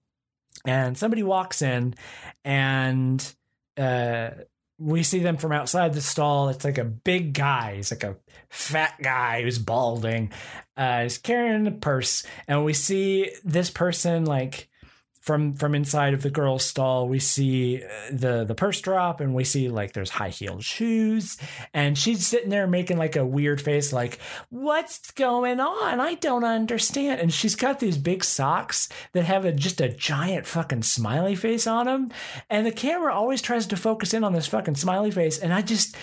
[0.67, 1.95] and somebody walks in
[2.45, 3.35] and
[3.79, 4.31] uh
[4.81, 6.49] we see them from outside the stall.
[6.49, 7.77] It's like a big guy.
[7.77, 8.17] He's like a
[8.49, 10.33] fat guy who's balding.
[10.75, 14.70] Uh, he's carrying a purse, and we see this person like
[15.31, 19.33] from from inside of the girl's stall we see uh, the the purse drop and
[19.33, 21.39] we see like there's high heeled shoes.
[21.73, 26.01] And she's sitting there making like a weird face like what's going on?
[26.01, 27.21] I don't understand.
[27.21, 31.65] And she's got these big socks that have a, just a giant fucking smiley face
[31.65, 32.11] on them
[32.49, 35.39] and the camera always tries to focus in on this fucking smiley face.
[35.39, 35.97] And i just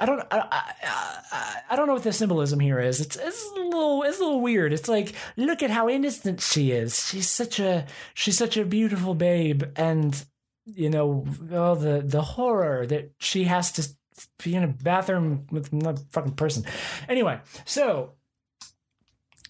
[0.00, 3.00] I don't I, I, I, don't know what the symbolism here is.
[3.00, 4.72] It's it's a little it's a little weird.
[4.72, 7.08] It's like look at how innocent she is.
[7.08, 10.24] She's such a she's such a beautiful babe, and
[10.64, 13.88] you know all the the horror that she has to
[14.42, 16.64] be in a bathroom with another fucking person.
[17.08, 18.12] Anyway, so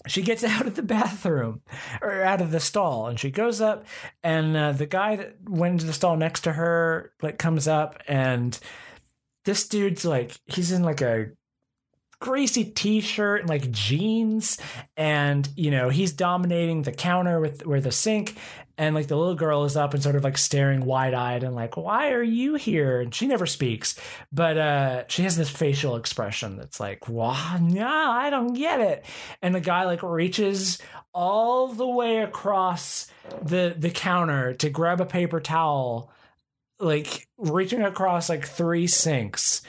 [0.06, 1.62] she gets out of the bathroom
[2.00, 3.84] or out of the stall and she goes up
[4.22, 8.02] and uh, the guy that went into the stall next to her like comes up
[8.08, 8.58] and
[9.44, 11.30] this dude's like he's in like a
[12.22, 14.56] greasy t-shirt and like jeans
[14.96, 18.36] and you know he's dominating the counter with where the sink
[18.78, 21.76] and like the little girl is up and sort of like staring wide-eyed and like
[21.76, 23.00] why are you here?
[23.00, 23.98] And she never speaks
[24.30, 29.04] but uh she has this facial expression that's like wow no i don't get it.
[29.42, 30.78] And the guy like reaches
[31.12, 33.08] all the way across
[33.42, 36.12] the the counter to grab a paper towel
[36.82, 39.62] like reaching across like three sinks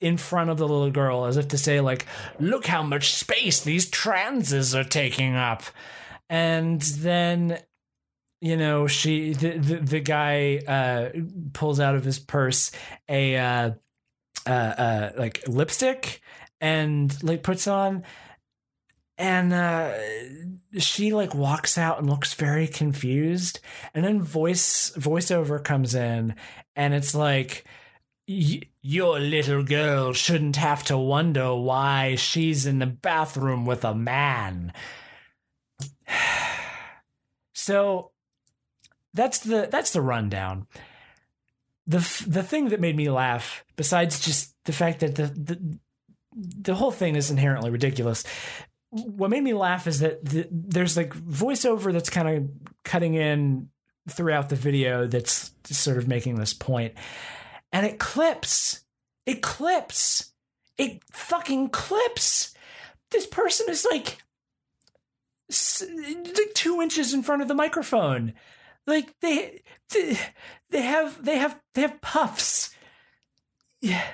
[0.00, 2.06] in front of the little girl as if to say like
[2.38, 5.62] look how much space these transes are taking up.
[6.30, 7.58] And then
[8.40, 11.10] you know she the the, the guy uh
[11.52, 12.70] pulls out of his purse
[13.08, 13.70] a uh
[14.46, 16.20] uh, uh like lipstick
[16.60, 18.04] and like puts on
[19.18, 19.92] and uh,
[20.78, 23.60] she like walks out and looks very confused.
[23.94, 26.34] And then voice voiceover comes in
[26.74, 27.64] and it's like
[28.26, 34.72] your little girl shouldn't have to wonder why she's in the bathroom with a man.
[37.54, 38.10] So
[39.14, 40.66] that's the that's the rundown.
[41.86, 45.78] The the thing that made me laugh besides just the fact that the the
[46.34, 48.24] the whole thing is inherently ridiculous
[48.92, 52.50] what made me laugh is that the, there's like voiceover that's kind of
[52.84, 53.70] cutting in
[54.10, 56.94] throughout the video that's sort of making this point.
[57.72, 58.84] And it clips
[59.24, 60.32] it clips
[60.76, 62.54] it fucking clips.
[63.10, 64.18] This person is like
[66.54, 68.34] two inches in front of the microphone.
[68.86, 72.74] Like they they have they have they have puffs.
[73.80, 74.04] Yeah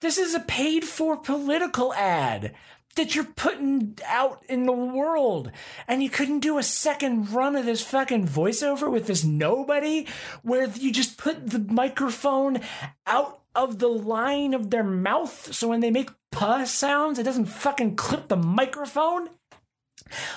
[0.00, 2.54] this is a paid for political ad
[2.96, 5.52] that you're putting out in the world.
[5.86, 10.06] And you couldn't do a second run of this fucking voiceover with this nobody
[10.42, 12.60] where you just put the microphone
[13.06, 17.46] out of the line of their mouth so when they make puh sounds, it doesn't
[17.46, 19.28] fucking clip the microphone.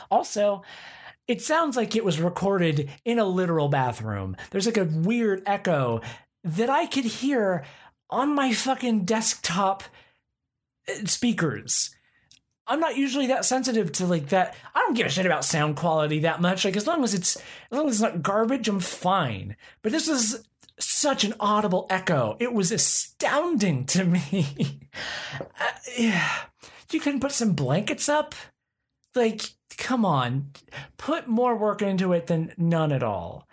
[0.09, 0.63] Also,
[1.27, 4.35] it sounds like it was recorded in a literal bathroom.
[4.49, 6.01] There's like a weird echo
[6.43, 7.63] that I could hear
[8.09, 9.83] on my fucking desktop
[10.89, 11.95] uh, speakers.
[12.71, 14.55] I'm not usually that sensitive to like that.
[14.73, 16.63] I don't give a shit about sound quality that much.
[16.63, 19.57] Like as long as it's as long as it's not garbage, I'm fine.
[19.81, 20.47] But this is
[20.79, 22.38] such an audible echo.
[22.39, 24.79] It was astounding to me.
[25.60, 26.29] uh, yeah.
[26.91, 28.36] You couldn't put some blankets up?
[29.15, 29.41] Like,
[29.77, 30.51] come on.
[30.95, 33.47] Put more work into it than none at all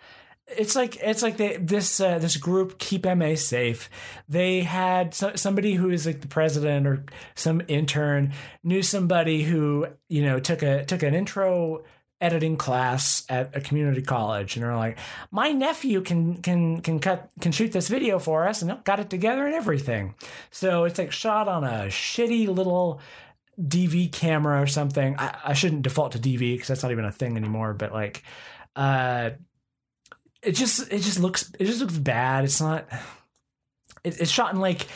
[0.57, 3.89] it's like it's like they this uh, this group Keep MA Safe
[4.27, 7.03] they had so, somebody who is like the president or
[7.35, 8.33] some intern
[8.63, 11.83] knew somebody who you know took a took an intro
[12.21, 14.97] editing class at a community college and they're like
[15.31, 19.09] my nephew can can can cut can shoot this video for us and got it
[19.09, 20.15] together and everything.
[20.51, 22.99] So it's like shot on a shitty little
[23.59, 25.15] dv camera or something.
[25.17, 28.23] I, I shouldn't default to dv because that's not even a thing anymore but like
[28.75, 29.31] uh
[30.41, 32.43] it just it just looks it just looks bad.
[32.43, 32.87] It's not.
[34.03, 34.87] It, it's shot in like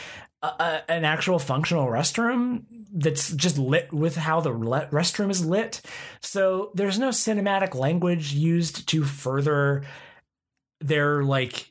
[0.42, 5.82] a, a, an actual functional restroom that's just lit with how the restroom is lit.
[6.22, 9.84] So there's no cinematic language used to further
[10.80, 11.70] their like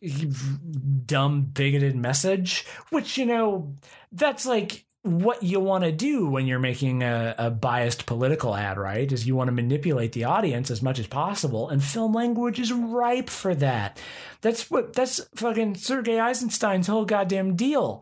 [1.06, 3.76] dumb bigoted message, which you know
[4.12, 8.78] that's like what you want to do when you're making a, a, biased political ad,
[8.78, 9.12] right?
[9.12, 12.72] Is you want to manipulate the audience as much as possible, and film language is
[12.72, 14.00] ripe for that.
[14.42, 18.02] That's what that's fucking Sergei Eisenstein's whole goddamn deal.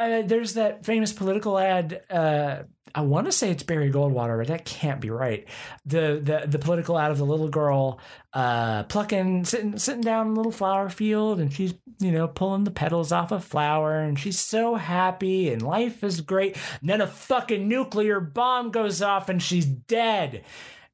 [0.00, 2.00] Uh, there's that famous political ad.
[2.08, 2.62] Uh,
[2.94, 5.46] I want to say it's Barry Goldwater, but that can't be right.
[5.84, 8.00] The the the political ad of the little girl
[8.32, 12.64] uh, plucking, sitting sitting down in a little flower field, and she's you know pulling
[12.64, 16.56] the petals off a flower, and she's so happy, and life is great.
[16.80, 20.44] And then a fucking nuclear bomb goes off, and she's dead.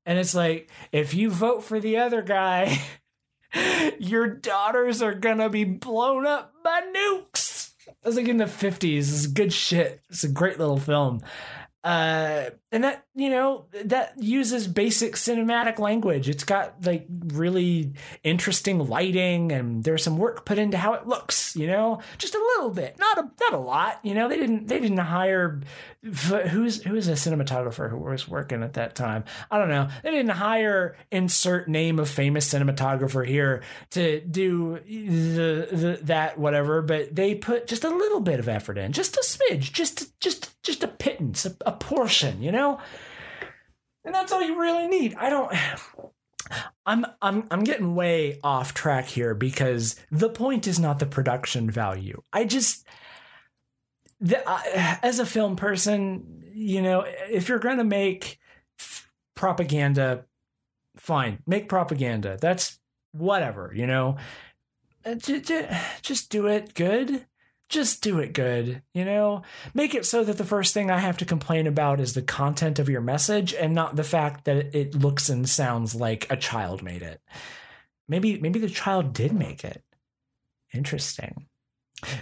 [0.04, 2.80] And it's like, if you vote for the other guy.
[3.98, 7.55] Your daughters are gonna be blown up by nukes.
[8.06, 8.98] Was like in the 50s.
[8.98, 10.00] It's good shit.
[10.08, 11.22] It's a great little film.
[11.82, 16.28] Uh, and that you know that uses basic cinematic language.
[16.28, 21.56] It's got like really interesting lighting, and there's some work put into how it looks.
[21.56, 24.00] You know, just a little bit, not a not a lot.
[24.02, 25.62] You know, they didn't they didn't hire
[26.02, 29.24] who's who's a cinematographer who was working at that time.
[29.50, 29.88] I don't know.
[30.02, 33.62] They didn't hire insert name of famous cinematographer here
[33.92, 38.76] to do the, the that whatever, but they put just a little bit of effort
[38.76, 42.78] in, just a smidge, just just just a pittance, a, a portion, you know?
[44.06, 45.16] And that's all you really need.
[45.16, 45.52] I don't
[46.86, 51.68] I'm I'm I'm getting way off track here because the point is not the production
[51.68, 52.22] value.
[52.32, 52.86] I just
[54.20, 54.42] the,
[55.04, 58.38] as a film person, you know, if you're going to make
[59.34, 60.24] propaganda
[60.96, 62.38] fine, make propaganda.
[62.40, 62.78] That's
[63.12, 64.16] whatever, you know.
[65.04, 65.16] Uh,
[66.02, 67.26] just do it good
[67.68, 69.42] just do it good, you know?
[69.74, 72.78] Make it so that the first thing I have to complain about is the content
[72.78, 76.82] of your message and not the fact that it looks and sounds like a child
[76.82, 77.20] made it.
[78.08, 79.82] Maybe maybe the child did make it.
[80.72, 81.46] Interesting.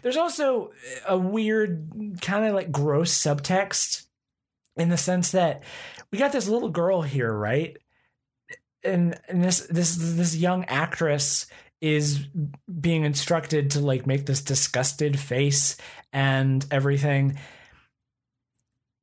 [0.03, 0.71] There's also
[1.07, 4.07] a weird kind of like gross subtext
[4.77, 5.63] in the sense that
[6.11, 7.77] we got this little girl here, right?
[8.83, 11.47] And, and this this this young actress
[11.81, 12.27] is
[12.81, 15.77] being instructed to like make this disgusted face
[16.12, 17.39] and everything.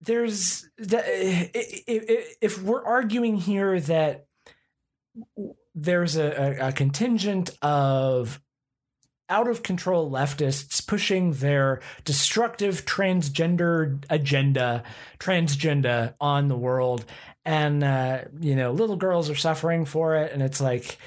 [0.02, 4.26] There's if we're arguing here that
[5.76, 8.42] there's a, a contingent of
[9.30, 14.84] out of control leftists pushing their destructive transgender agenda
[15.20, 17.06] transgender on the world
[17.46, 20.98] and uh, you know little girls are suffering for it and it's like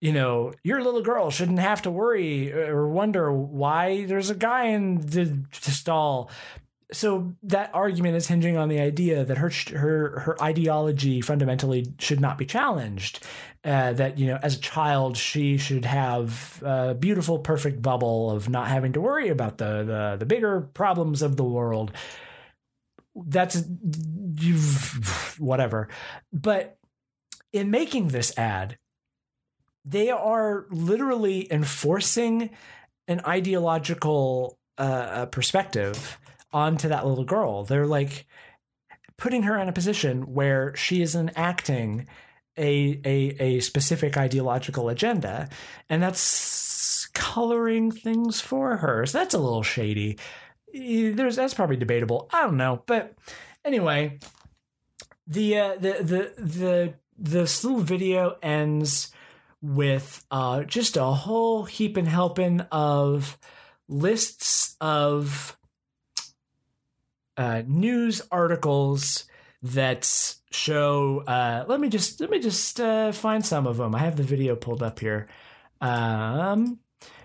[0.00, 4.66] you know, your little girl shouldn't have to worry or wonder why there's a guy
[4.66, 5.24] in the,
[5.64, 6.30] the stall.
[6.92, 12.20] So that argument is hinging on the idea that her her her ideology fundamentally should
[12.20, 13.24] not be challenged.
[13.64, 18.50] Uh, that you know, as a child, she should have a beautiful, perfect bubble of
[18.50, 21.90] not having to worry about the the, the bigger problems of the world.
[23.16, 23.62] That's
[25.38, 25.88] whatever.
[26.32, 26.76] But
[27.52, 28.76] in making this ad,
[29.84, 32.50] they are literally enforcing
[33.06, 36.18] an ideological uh, perspective
[36.52, 37.64] onto that little girl.
[37.64, 38.26] They're like
[39.16, 42.06] putting her in a position where she is enacting
[42.56, 45.48] a a a specific ideological agenda,
[45.88, 49.04] and that's coloring things for her.
[49.06, 50.18] So that's a little shady.
[50.72, 52.28] There's that's probably debatable.
[52.32, 53.14] I don't know, but
[53.64, 54.18] anyway,
[55.26, 59.12] the uh, the the the this little video ends
[59.64, 63.38] with uh, just a whole heap and helping of
[63.88, 65.56] lists of
[67.38, 69.24] uh, news articles
[69.62, 71.24] that show.
[71.26, 73.94] Uh, let me just let me just uh, find some of them.
[73.94, 75.28] I have the video pulled up here.
[75.80, 76.78] Um,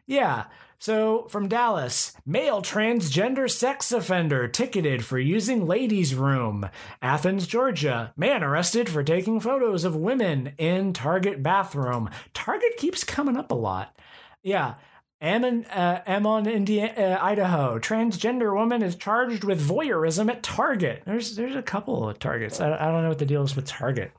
[0.06, 0.46] yeah.
[0.82, 6.70] So from Dallas, male transgender sex offender ticketed for using ladies' room.
[7.02, 12.10] Athens, Georgia, man arrested for taking photos of women in Target bathroom.
[12.34, 13.94] Target keeps coming up a lot.
[14.42, 14.76] Yeah.
[15.22, 17.78] Ammon, uh, Ammon, Indiana, uh, Idaho.
[17.78, 21.04] Transgender woman is charged with voyeurism at Target.
[21.06, 22.62] There's there's a couple of Targets.
[22.62, 24.14] I, I don't know what the deal is with Target.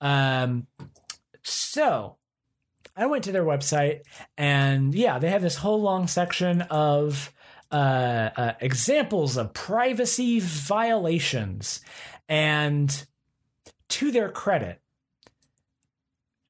[0.00, 0.68] Um,
[1.42, 2.17] so
[2.98, 4.00] I went to their website
[4.36, 7.32] and yeah, they have this whole long section of
[7.70, 11.80] uh, uh, examples of privacy violations.
[12.28, 13.06] And
[13.90, 14.80] to their credit,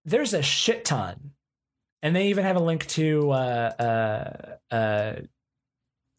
[0.07, 1.32] there's a shit ton.
[2.03, 5.12] And they even have a link to uh, uh, uh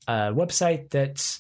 [0.08, 1.40] a website that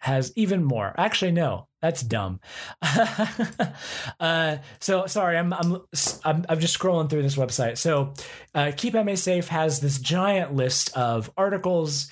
[0.00, 0.94] has even more.
[0.98, 2.40] Actually, no, that's dumb.
[4.20, 5.82] uh, so sorry, I'm, I'm
[6.24, 7.78] I'm I'm just scrolling through this website.
[7.78, 8.14] So,
[8.54, 12.10] uh, Keep MA Safe has this giant list of articles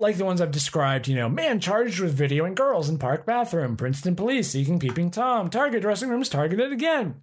[0.00, 3.76] like the ones I've described, you know, man charged with videoing girls in park bathroom,
[3.76, 7.22] Princeton police seeking peeping Tom, Target dressing rooms targeted again.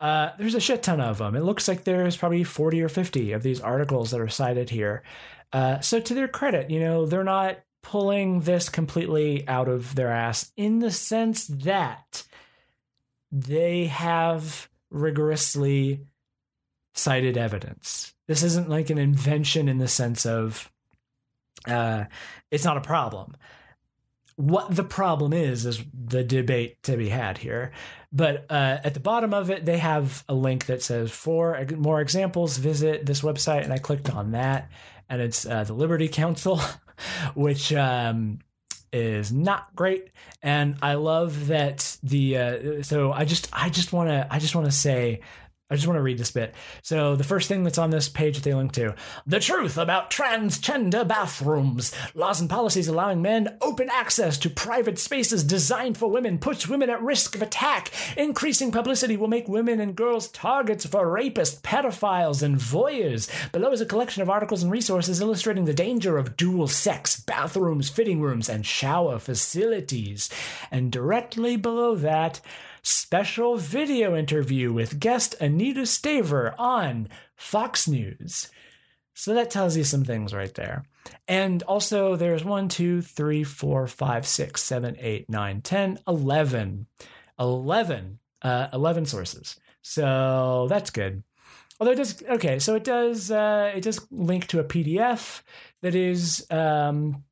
[0.00, 1.34] Uh, there's a shit ton of them.
[1.34, 5.02] It looks like there's probably 40 or 50 of these articles that are cited here.
[5.52, 7.58] Uh, so to their credit, you know, they're not
[7.88, 12.22] pulling this completely out of their ass in the sense that
[13.32, 16.02] they have rigorously
[16.92, 18.12] cited evidence.
[18.26, 20.70] This isn't like an invention in the sense of
[21.66, 22.04] uh,
[22.50, 23.34] it's not a problem.
[24.36, 27.72] what the problem is is the debate to be had here.
[28.12, 32.02] But uh, at the bottom of it, they have a link that says for more
[32.02, 34.70] examples, visit this website, and I clicked on that,
[35.08, 36.60] and it's uh, the Liberty Counsel,
[37.34, 38.38] which um,
[38.92, 40.10] is not great.
[40.42, 44.54] And I love that the uh, so I just I just want to I just
[44.54, 45.20] want to say
[45.70, 46.54] I just want to read this bit.
[46.80, 48.94] So, the first thing that's on this page that they link to
[49.26, 51.94] the truth about transgender bathrooms.
[52.14, 56.88] Laws and policies allowing men open access to private spaces designed for women puts women
[56.88, 57.92] at risk of attack.
[58.16, 63.28] Increasing publicity will make women and girls targets for rapists, pedophiles, and voyeurs.
[63.52, 67.90] Below is a collection of articles and resources illustrating the danger of dual sex bathrooms,
[67.90, 70.30] fitting rooms, and shower facilities.
[70.70, 72.40] And directly below that,
[72.88, 78.50] special video interview with guest Anita Staver on Fox News.
[79.12, 80.84] So that tells you some things right there.
[81.26, 86.86] And also, there's one, two, three, four, five, six, seven, eight, nine, 10, 11.
[87.38, 89.60] 11, uh, 11 sources.
[89.82, 91.22] So that's good.
[91.78, 95.42] Although it does, okay, so it does, uh, it does link to a PDF
[95.82, 97.22] that is um,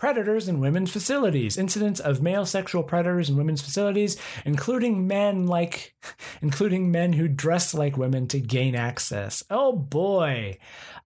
[0.00, 5.94] predators in women's facilities, incidents of male sexual predators in women's facilities, including men like
[6.42, 9.44] including men who dress like women to gain access.
[9.50, 10.56] Oh boy.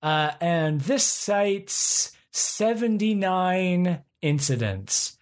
[0.01, 5.19] Uh, and this cites 79 incidents.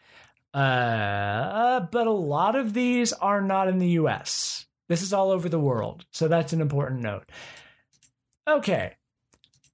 [0.52, 4.66] Uh, but a lot of these are not in the US.
[4.90, 6.04] This is all over the world.
[6.10, 7.24] So that's an important note.
[8.46, 8.96] Okay.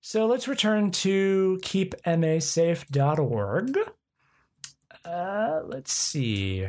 [0.08, 3.78] So let's return to keepmasafe.org.
[5.04, 6.68] Uh, let's see.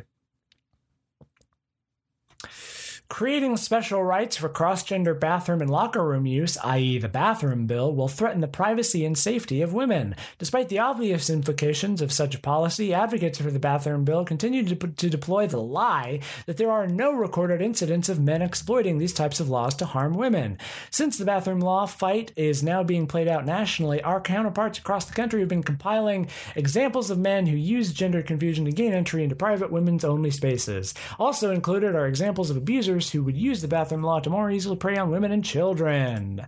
[3.10, 7.94] Creating special rights for cross gender bathroom and locker room use, i.e., the bathroom bill,
[7.94, 10.16] will threaten the privacy and safety of women.
[10.38, 14.76] Despite the obvious implications of such a policy, advocates for the bathroom bill continue to,
[14.76, 19.40] to deploy the lie that there are no recorded incidents of men exploiting these types
[19.40, 20.60] of laws to harm women.
[20.92, 25.16] Since the bathroom law fight is now being played out nationally, our counterparts across the
[25.16, 29.36] country have been compiling examples of men who use gender confusion to gain entry into
[29.36, 30.94] private women's only spaces.
[31.18, 34.76] Also included are examples of abusers who would use the bathroom law to more easily
[34.76, 36.48] prey on women and children.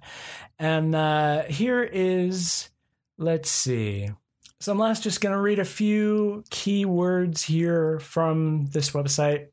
[0.57, 2.69] And uh, here is,
[3.17, 4.09] let's see.
[4.59, 9.47] So I'm last just going to read a few key words here from this website.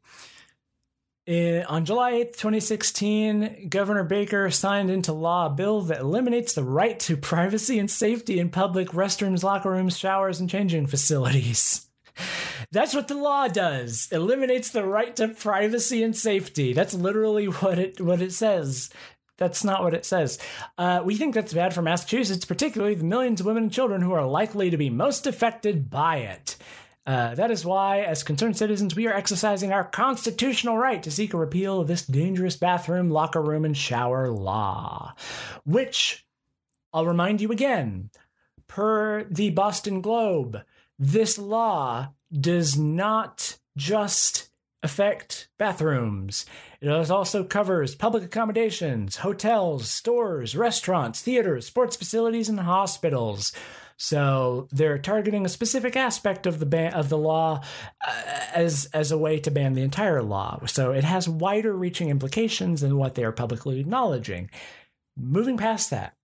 [1.27, 6.65] In, on July 8th, 2016, Governor Baker signed into law a bill that eliminates the
[6.65, 11.87] right to privacy and safety in public restrooms, locker rooms, showers, and changing facilities.
[12.71, 14.09] That's what the law does.
[14.12, 16.73] Eliminates the right to privacy and safety.
[16.73, 18.91] That's literally what it what it says.
[19.39, 20.39] That's not what it says.
[20.77, 24.12] Uh, we think that's bad for Massachusetts, particularly the millions of women and children who
[24.12, 26.57] are likely to be most affected by it.
[27.07, 31.33] Uh, that is why, as concerned citizens, we are exercising our constitutional right to seek
[31.33, 35.14] a repeal of this dangerous bathroom, locker room, and shower law.
[35.64, 36.27] Which,
[36.93, 38.11] I'll remind you again,
[38.66, 40.62] per the Boston Globe,
[40.99, 44.51] this law does not just
[44.83, 46.47] affect bathrooms.
[46.81, 53.53] It also covers public accommodations, hotels, stores, restaurants, theaters, sports facilities, and hospitals.
[53.97, 57.62] So they're targeting a specific aspect of the ban- of the law
[58.07, 58.22] uh,
[58.55, 60.61] as as a way to ban the entire law.
[60.66, 64.51] So it has wider reaching implications than what they are publicly acknowledging.
[65.16, 66.14] Moving past that,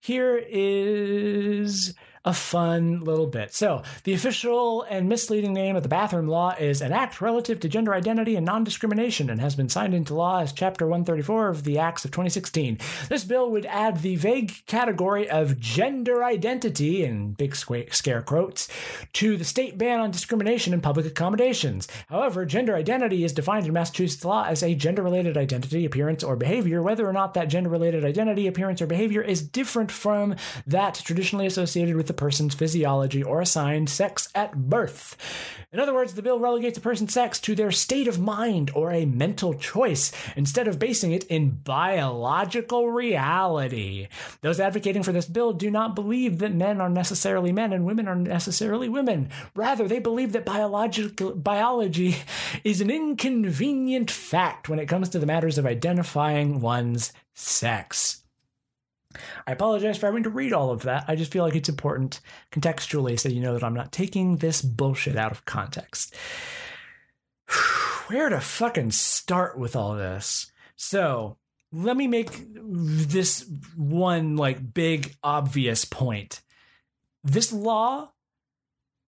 [0.00, 1.94] here is
[2.24, 3.52] a fun little bit.
[3.52, 7.68] So, the official and misleading name of the bathroom law is an act relative to
[7.68, 11.64] gender identity and non discrimination and has been signed into law as Chapter 134 of
[11.64, 12.78] the Acts of 2016.
[13.08, 18.68] This bill would add the vague category of gender identity, in big scare quotes,
[19.14, 21.88] to the state ban on discrimination in public accommodations.
[22.08, 26.36] However, gender identity is defined in Massachusetts law as a gender related identity, appearance, or
[26.36, 30.94] behavior, whether or not that gender related identity, appearance, or behavior is different from that
[30.94, 35.16] traditionally associated with the person's physiology or assigned sex at birth.
[35.72, 38.92] In other words, the bill relegates a person's sex to their state of mind or
[38.92, 44.06] a mental choice instead of basing it in biological reality.
[44.40, 48.06] Those advocating for this bill do not believe that men are necessarily men and women
[48.06, 49.30] are necessarily women.
[49.56, 52.16] Rather, they believe that biological biology
[52.62, 58.23] is an inconvenient fact when it comes to the matters of identifying one's sex.
[59.46, 61.04] I apologize for having to read all of that.
[61.08, 62.20] I just feel like it's important
[62.52, 66.14] contextually so you know that I'm not taking this bullshit out of context.
[68.06, 70.52] Where to fucking start with all this?
[70.76, 71.38] So,
[71.72, 76.40] let me make this one like big obvious point.
[77.24, 78.12] This law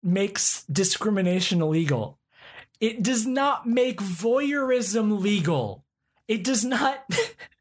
[0.03, 2.19] makes discrimination illegal.
[2.79, 5.85] It does not make voyeurism legal.
[6.27, 7.03] It does not.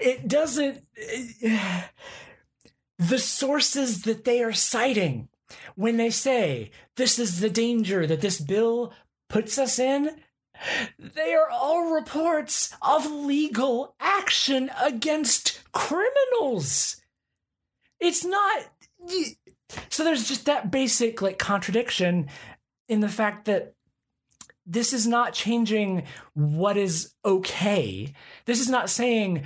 [0.00, 0.84] it doesn't.
[2.98, 5.28] The sources that they are citing
[5.76, 8.92] when they say this is the danger that this bill
[9.28, 10.20] puts us in,
[10.98, 16.96] they are all reports of legal action against criminals.
[18.00, 18.64] It's not.
[19.90, 22.28] So there's just that basic like contradiction
[22.88, 23.74] in the fact that
[24.68, 26.04] this is not changing
[26.34, 28.12] what is okay.
[28.44, 29.44] This is not saying,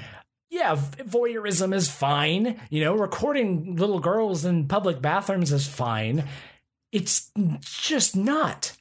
[0.50, 2.60] yeah, voyeurism is fine.
[2.70, 6.24] You know, recording little girls in public bathrooms is fine.
[6.90, 8.72] It's just not.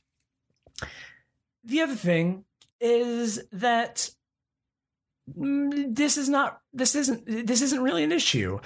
[1.63, 2.45] The other thing
[2.79, 4.09] is that
[5.37, 8.59] mm, this is not this isn't this isn't really an issue.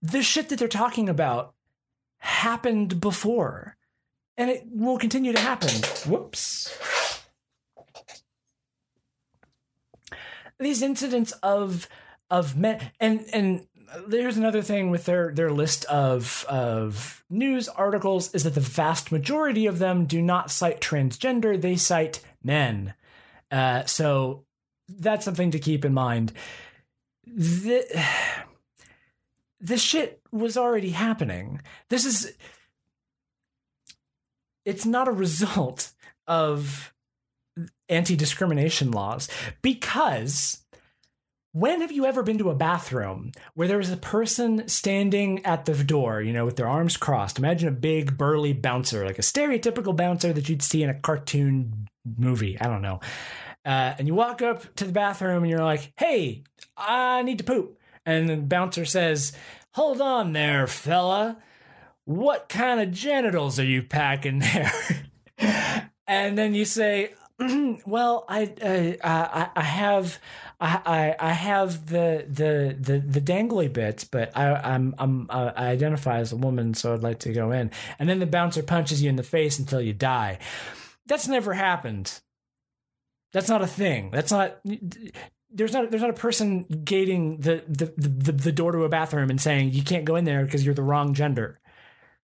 [0.00, 1.54] The shit that they're talking about
[2.20, 3.76] happened before
[4.38, 5.70] and it will continue to happen.
[6.10, 6.76] Whoops.
[10.58, 11.88] These incidents of
[12.30, 13.66] of men and and
[14.06, 19.10] there's another thing with their their list of of news articles is that the vast
[19.12, 22.94] majority of them do not cite transgender; they cite men.
[23.50, 24.44] Uh, so
[24.88, 26.32] that's something to keep in mind.
[27.26, 28.04] The,
[29.60, 31.60] this shit was already happening.
[31.88, 32.36] This is
[34.64, 35.92] it's not a result
[36.26, 36.92] of
[37.88, 39.28] anti discrimination laws
[39.62, 40.62] because
[41.52, 45.64] when have you ever been to a bathroom where there is a person standing at
[45.64, 47.38] the door, you know, with their arms crossed?
[47.38, 51.88] Imagine a big burly bouncer, like a stereotypical bouncer that you'd see in a cartoon
[52.16, 52.60] movie.
[52.60, 53.00] I don't know.
[53.64, 56.44] Uh, and you walk up to the bathroom and you're like, hey,
[56.76, 57.78] I need to poop.
[58.06, 59.32] And the bouncer says,
[59.72, 61.38] hold on there, fella
[62.08, 64.72] what kind of genitals are you packing there?
[66.06, 67.12] and then you say,
[67.86, 70.18] well, I, uh, I, I have,
[70.60, 75.68] I, I have the, the, the, the dangly bits, but I, I'm, I'm, uh, I
[75.68, 77.70] identify as a woman, so I'd like to go in.
[77.98, 80.38] And then the bouncer punches you in the face until you die.
[81.06, 82.20] That's never happened.
[83.32, 84.10] That's not a thing.
[84.10, 84.60] That's not.
[85.50, 85.90] There's not.
[85.90, 89.72] There's not a person gating the the, the, the door to a bathroom and saying
[89.72, 91.60] you can't go in there because you're the wrong gender.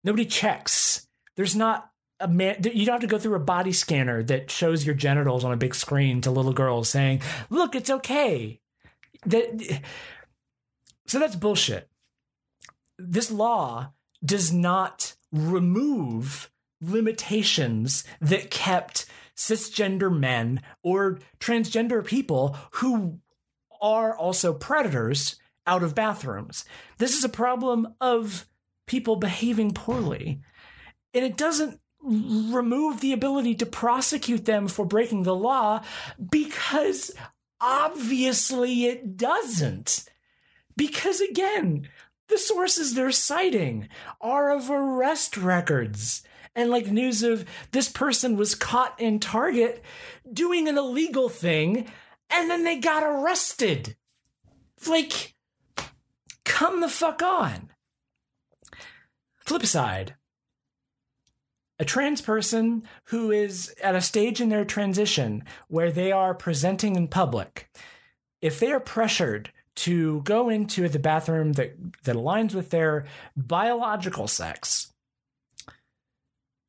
[0.05, 1.07] Nobody checks.
[1.37, 1.92] There's not
[2.23, 2.57] a man.
[2.63, 5.57] You don't have to go through a body scanner that shows your genitals on a
[5.57, 7.21] big screen to little girls saying,
[7.51, 8.61] "Look, it's okay."
[9.27, 9.83] That.
[11.07, 11.91] So that's bullshit.
[12.99, 13.93] This law
[14.25, 16.51] does not remove
[16.81, 19.07] limitations that kept
[19.37, 23.19] cisgender men or transgender people who
[23.81, 26.65] are also predators out of bathrooms.
[26.99, 28.47] This is a problem of
[28.87, 30.41] people behaving poorly.
[31.15, 35.83] And it doesn't remove the ability to prosecute them for breaking the law
[36.31, 37.13] because
[37.61, 40.05] obviously it doesn't.
[40.77, 41.89] Because again,
[42.29, 43.89] the sources they're citing
[44.21, 46.23] are of arrest records
[46.55, 49.83] and like news of this person was caught in Target
[50.31, 51.91] doing an illegal thing
[52.31, 53.97] and then they got arrested.
[54.87, 55.35] Like,
[56.45, 57.71] come the fuck on.
[59.45, 60.15] Flip side,
[61.79, 66.97] a trans person who is at a stage in their transition where they are presenting
[66.97, 67.69] in public,
[68.41, 73.07] if they are pressured to go into the bathroom that, that aligns with their
[73.37, 74.93] biological sex,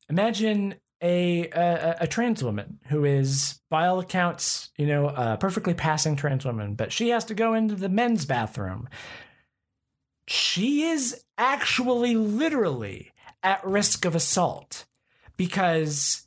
[0.08, 5.74] imagine a, a, a trans woman who is, by all accounts, you know, a perfectly
[5.74, 8.88] passing trans woman, but she has to go into the men's bathroom.
[10.26, 14.86] She is actually literally at risk of assault
[15.36, 16.26] because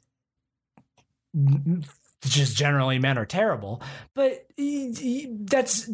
[2.24, 3.82] just generally men are terrible.
[4.14, 5.89] But that's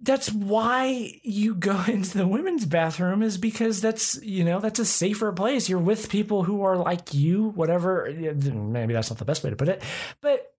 [0.00, 4.84] that's why you go into the women's bathroom is because that's you know that's a
[4.84, 5.68] safer place.
[5.68, 8.08] You're with people who are like you whatever.
[8.12, 9.82] Maybe that's not the best way to put it.
[10.20, 10.52] But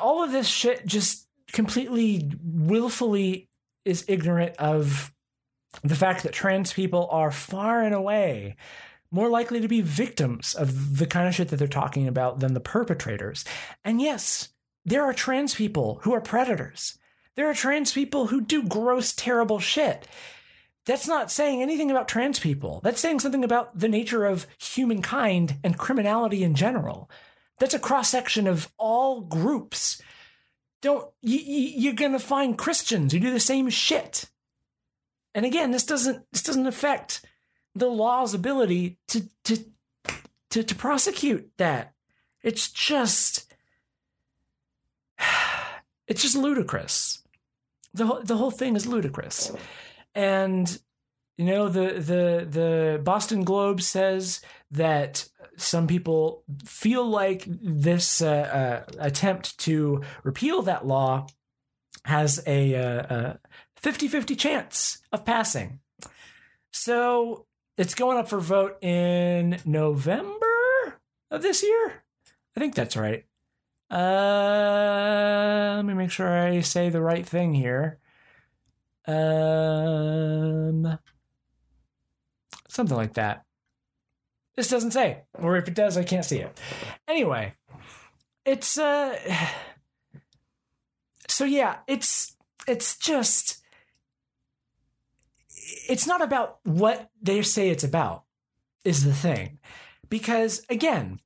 [0.00, 3.48] all of this shit just completely willfully
[3.84, 5.12] is ignorant of
[5.82, 8.56] the fact that trans people are far and away
[9.10, 12.54] more likely to be victims of the kind of shit that they're talking about than
[12.54, 13.44] the perpetrators.
[13.84, 14.48] And yes,
[14.84, 16.98] there are trans people who are predators.
[17.34, 20.08] There are trans people who do gross, terrible shit.
[20.86, 22.80] That's not saying anything about trans people.
[22.82, 27.10] That's saying something about the nature of humankind and criminality in general.
[27.58, 30.02] That's a cross section of all groups
[30.82, 34.28] don't you, you're gonna find Christians who do the same shit.
[35.34, 37.22] And again, this doesn't this doesn't affect
[37.74, 39.64] the law's ability to to
[40.50, 41.94] to, to prosecute that.
[42.42, 43.52] It's just
[46.06, 47.22] it's just ludicrous.
[47.94, 49.52] The whole, the whole thing is ludicrous.
[50.14, 50.78] And
[51.38, 58.84] you know the the the Boston Globe says that some people feel like this uh,
[58.88, 61.26] uh, attempt to repeal that law
[62.04, 63.34] has a, uh,
[63.84, 65.80] a 50-50 chance of passing.
[66.70, 72.02] So it's going up for vote in November of this year.
[72.56, 73.24] I think that's right.
[73.90, 77.98] Uh, let me make sure I say the right thing here.
[79.06, 80.98] Um,
[82.68, 83.44] something like that.
[84.56, 86.58] This doesn't say, or if it does, I can't see it.
[87.08, 87.54] Anyway,
[88.44, 89.18] it's uh,
[91.28, 92.36] so yeah, it's
[92.68, 93.61] it's just
[95.92, 98.24] it's not about what they say it's about
[98.82, 99.58] is the thing.
[100.08, 101.20] Because again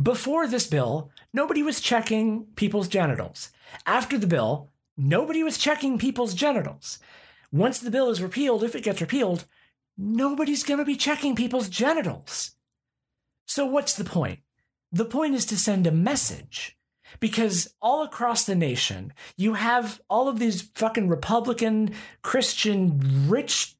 [0.00, 3.52] before this bill nobody was checking people's genitals.
[3.86, 6.98] After the bill nobody was checking people's genitals.
[7.52, 9.44] Once the bill is repealed if it gets repealed
[9.96, 12.56] nobody's going to be checking people's genitals.
[13.46, 14.40] So what's the point?
[14.90, 16.76] The point is to send a message
[17.20, 23.77] because all across the nation, you have all of these fucking Republican, Christian, rich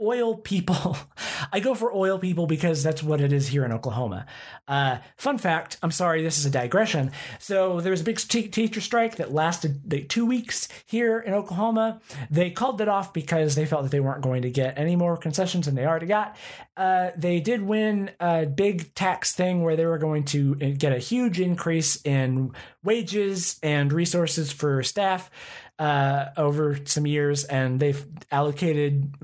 [0.00, 0.96] oil people.
[1.52, 4.26] I go for oil people because that's what it is here in Oklahoma.
[4.66, 7.10] Uh, fun fact I'm sorry, this is a digression.
[7.38, 11.34] So there was a big t- teacher strike that lasted like, two weeks here in
[11.34, 12.00] Oklahoma.
[12.30, 15.16] They called it off because they felt that they weren't going to get any more
[15.16, 16.36] concessions than they already got.
[16.76, 20.92] Uh, they did win a big tax thing where they were going to uh, get
[20.92, 22.52] a huge increase in
[22.84, 25.30] wages and resources for staff.
[25.78, 29.14] Uh, over some years, and they've allocated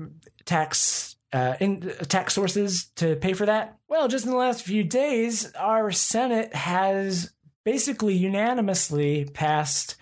[0.45, 3.77] tax uh, in tax sources to pay for that?
[3.89, 7.31] Well, just in the last few days, our Senate has
[7.65, 9.97] basically unanimously passed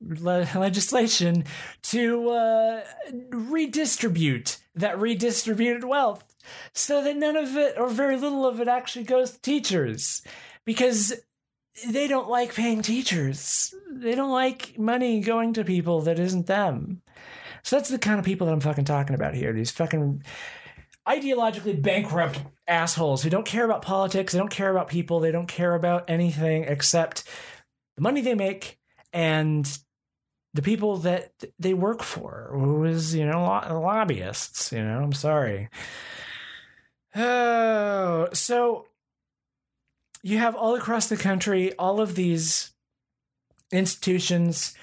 [0.00, 1.44] le- legislation
[1.82, 2.80] to uh,
[3.30, 6.24] redistribute that redistributed wealth
[6.74, 10.22] so that none of it or very little of it actually goes to teachers
[10.64, 11.14] because
[11.88, 13.74] they don't like paying teachers.
[13.90, 17.02] They don't like money going to people that isn't them.
[17.62, 19.52] So that's the kind of people that I'm fucking talking about here.
[19.52, 20.22] These fucking
[21.06, 25.48] ideologically bankrupt assholes who don't care about politics, they don't care about people, they don't
[25.48, 27.24] care about anything except
[27.96, 28.78] the money they make
[29.12, 29.78] and
[30.54, 35.70] the people that they work for, who is, you know, lobbyists, you know, I'm sorry.
[37.14, 38.86] Oh, so
[40.22, 42.72] you have all across the country all of these
[43.72, 44.74] institutions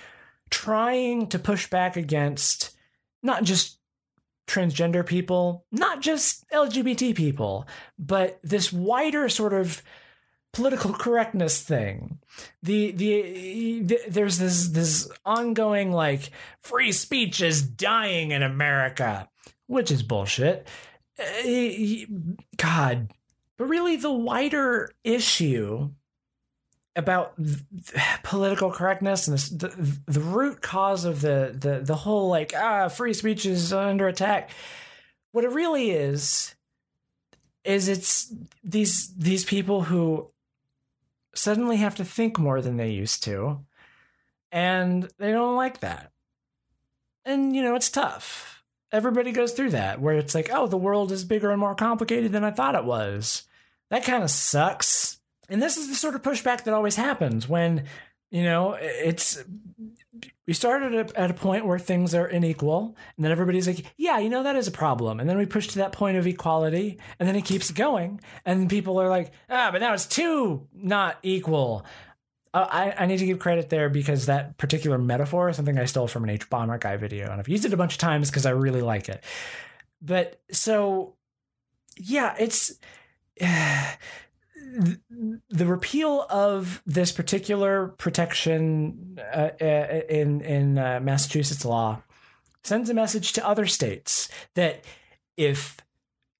[0.49, 2.75] trying to push back against
[3.21, 3.77] not just
[4.47, 7.67] transgender people, not just LGBT people,
[7.97, 9.81] but this wider sort of
[10.51, 12.19] political correctness thing.
[12.63, 16.31] The, the, the there's this this ongoing like
[16.61, 19.29] free speech is dying in America,
[19.67, 20.67] which is bullshit.
[21.19, 22.05] Uh,
[22.57, 23.11] God,
[23.59, 25.89] but really the wider issue
[26.95, 27.33] about
[28.23, 32.87] political correctness and this, the the root cause of the the the whole like ah
[32.87, 34.49] free speech is under attack.
[35.33, 36.55] What it really is
[37.65, 38.33] is it's
[38.63, 40.31] these these people who
[41.35, 43.59] suddenly have to think more than they used to,
[44.53, 46.11] and they don't like that.
[47.25, 48.63] And you know it's tough.
[48.91, 52.31] Everybody goes through that where it's like, oh, the world is bigger and more complicated
[52.31, 53.43] than I thought it was.
[53.89, 55.19] That kind of sucks.
[55.49, 57.85] And this is the sort of pushback that always happens when
[58.29, 59.43] you know it's
[60.45, 64.29] we started at a, point where things are unequal and then everybody's like yeah you
[64.29, 65.19] know that is a problem.
[65.19, 68.69] And then we push to that point of equality and then it keeps going and
[68.69, 71.85] people are like ah but now it's too not equal.
[72.51, 75.85] Uh, I, I need to give credit there because that particular metaphor is something I
[75.85, 78.51] stole from an hbomberguy video and I've used it a bunch of times because I
[78.51, 79.23] really like it.
[80.01, 81.15] But so
[81.97, 82.73] yeah it's
[85.49, 92.01] the repeal of this particular protection uh, uh, in in uh, Massachusetts law
[92.63, 94.83] sends a message to other states that
[95.37, 95.77] if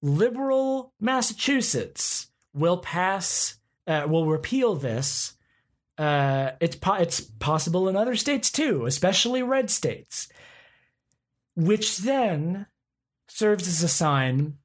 [0.02, 5.34] liberal Massachusetts will pass uh, will repeal this,
[5.98, 10.30] uh, it's po- it's possible in other states too, especially red states,
[11.56, 12.68] which then
[13.28, 14.56] serves as a sign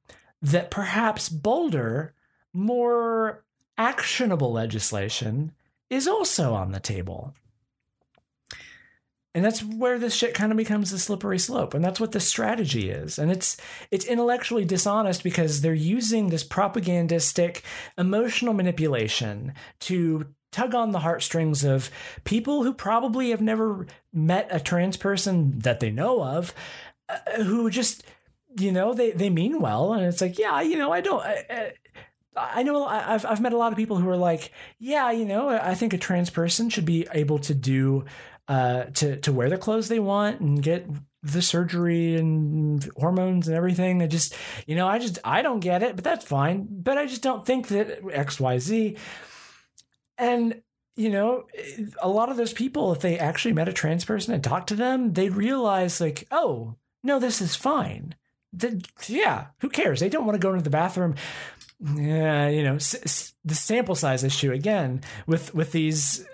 [0.41, 2.14] that perhaps bolder
[2.55, 3.43] more
[3.77, 5.51] actionable legislation
[5.89, 7.33] is also on the table.
[9.35, 12.19] and that's where this shit kind of becomes a slippery slope and that's what the
[12.21, 13.57] strategy is and it's
[13.91, 17.61] it's intellectually dishonest because they're using this propagandistic
[17.97, 21.91] emotional manipulation to tug on the heartstrings of
[22.23, 26.53] people who probably have never met a trans person that they know of
[27.09, 28.05] uh, who just
[28.57, 31.73] you know they they mean well and it's like yeah you know i don't I,
[32.35, 35.49] I know I've I've met a lot of people who are like, yeah, you know,
[35.49, 38.05] I think a trans person should be able to do
[38.47, 40.87] uh, to to wear the clothes they want and get
[41.23, 44.03] the surgery and hormones and everything.
[44.03, 44.35] I just,
[44.67, 46.67] you know, I just I don't get it, but that's fine.
[46.69, 48.97] But I just don't think that X Y Z.
[50.17, 50.61] And
[50.95, 51.45] you know,
[51.99, 54.75] a lot of those people, if they actually met a trans person and talked to
[54.75, 58.15] them, they'd realize like, oh no, this is fine.
[58.53, 59.99] The, yeah, who cares?
[59.99, 61.15] They don't want to go into the bathroom
[61.95, 66.25] yeah, you know, s- s- the sample size issue again with with these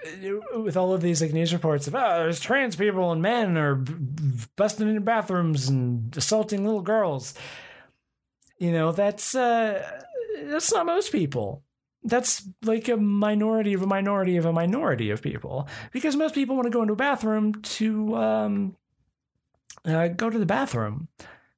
[0.53, 3.75] with all of these like news reports of oh, there's trans people and men are
[3.75, 3.93] b-
[4.55, 7.33] busting into bathrooms and assaulting little girls.
[8.59, 9.83] You know, that's uh,
[10.43, 11.63] that's not most people.
[12.03, 16.55] That's like a minority of a minority of a minority of people because most people
[16.55, 18.75] want to go into a bathroom to um,
[19.85, 21.07] uh, go to the bathroom.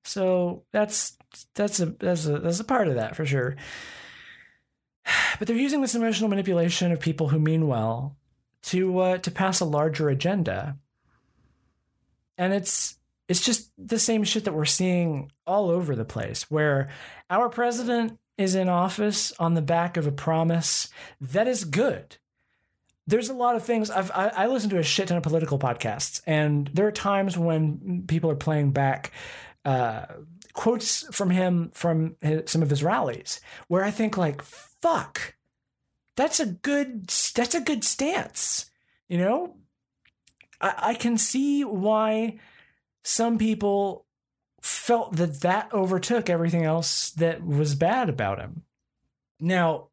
[0.03, 1.17] So that's
[1.55, 3.55] that's a that's a that's a part of that for sure.
[5.39, 8.15] But they're using this emotional manipulation of people who mean well
[8.63, 10.77] to uh, to pass a larger agenda,
[12.38, 16.49] and it's it's just the same shit that we're seeing all over the place.
[16.49, 16.89] Where
[17.29, 20.89] our president is in office on the back of a promise
[21.21, 22.17] that is good.
[23.05, 25.59] There's a lot of things I've I, I listen to a shit ton of political
[25.59, 29.11] podcasts, and there are times when people are playing back
[29.65, 30.05] uh,
[30.53, 35.35] quotes from him from his, some of his rallies where I think like fuck
[36.15, 38.69] that's a good that's a good stance
[39.07, 39.55] you know
[40.61, 42.37] I, I can see why
[43.03, 44.05] some people
[44.61, 48.63] felt that that overtook everything else that was bad about him
[49.39, 49.89] now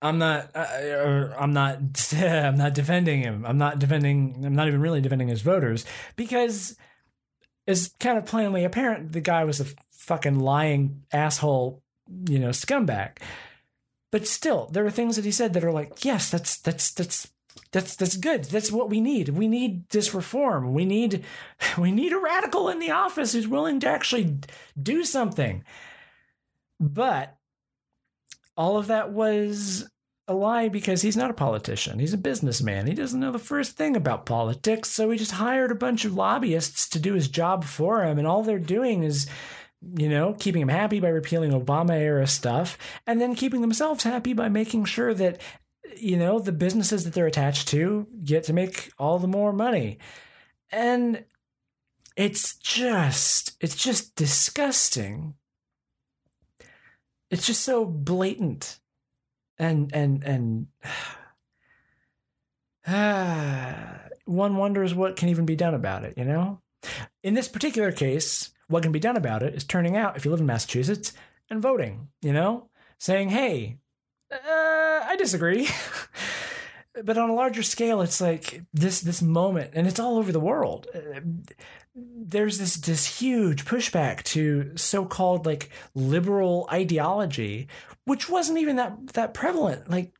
[0.00, 0.54] I'm not.
[0.54, 2.12] Uh, I'm not.
[2.12, 3.44] I'm not defending him.
[3.44, 4.44] I'm not defending.
[4.44, 6.76] I'm not even really defending his voters because
[7.68, 11.82] is kind of plainly apparent the guy was a fucking lying asshole,
[12.24, 13.18] you know, scumbag.
[14.10, 17.30] But still, there are things that he said that are like, yes, that's that's that's
[17.70, 18.44] that's that's good.
[18.44, 19.28] That's what we need.
[19.28, 20.72] We need this reform.
[20.72, 21.24] We need
[21.78, 24.38] we need a radical in the office who's willing to actually
[24.82, 25.62] do something.
[26.80, 27.36] But
[28.56, 29.86] all of that was
[30.28, 31.98] a lie because he's not a politician.
[31.98, 32.86] He's a businessman.
[32.86, 34.90] He doesn't know the first thing about politics.
[34.90, 38.18] So he just hired a bunch of lobbyists to do his job for him.
[38.18, 39.26] And all they're doing is,
[39.96, 42.76] you know, keeping him happy by repealing Obama era stuff
[43.06, 45.40] and then keeping themselves happy by making sure that,
[45.96, 49.98] you know, the businesses that they're attached to get to make all the more money.
[50.70, 51.24] And
[52.16, 55.34] it's just, it's just disgusting.
[57.30, 58.78] It's just so blatant
[59.58, 60.66] and and and
[64.24, 66.60] one wonders what can even be done about it, you know?
[67.22, 70.30] In this particular case, what can be done about it is turning out, if you
[70.30, 71.12] live in Massachusetts,
[71.50, 72.68] and voting, you know?
[72.98, 73.78] Saying, hey,
[74.30, 75.68] uh, I disagree.
[77.04, 80.40] but on a larger scale, it's like this this moment, and it's all over the
[80.40, 80.86] world.
[81.94, 87.68] There's this this huge pushback to so-called like liberal ideology,
[88.08, 89.90] which wasn't even that that prevalent.
[89.90, 90.12] Like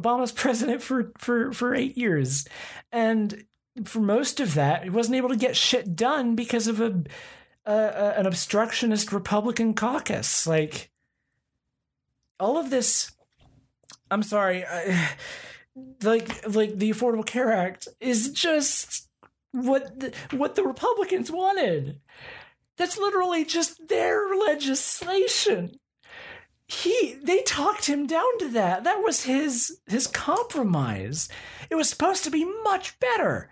[0.00, 2.46] Obama's president for for for eight years,
[2.92, 3.44] and
[3.84, 7.02] for most of that, he wasn't able to get shit done because of a,
[7.66, 10.46] a, a an obstructionist Republican caucus.
[10.46, 10.90] Like
[12.38, 13.12] all of this,
[14.10, 15.10] I'm sorry, I,
[16.02, 19.08] like like the Affordable Care Act is just
[19.50, 22.00] what the, what the Republicans wanted.
[22.76, 25.80] That's literally just their legislation
[26.68, 28.84] he they talked him down to that.
[28.84, 31.28] That was his his compromise.
[31.70, 33.50] It was supposed to be much better.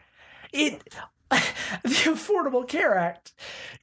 [0.52, 0.82] It
[1.30, 3.32] the Affordable Care Act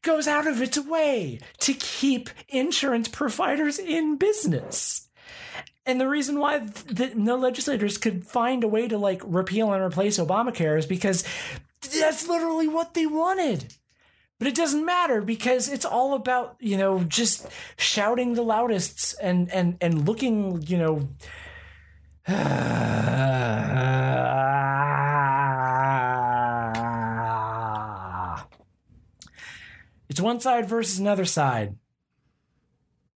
[0.03, 5.09] goes out of its way to keep insurance providers in business.
[5.85, 9.83] And the reason why the, no legislators could find a way to like repeal and
[9.83, 11.25] replace Obamacare is because
[11.81, 13.75] that's literally what they wanted.
[14.39, 19.51] But it doesn't matter because it's all about, you know, just shouting the loudest and
[19.51, 21.07] and and looking, you know,
[30.09, 31.77] it's one side versus another side.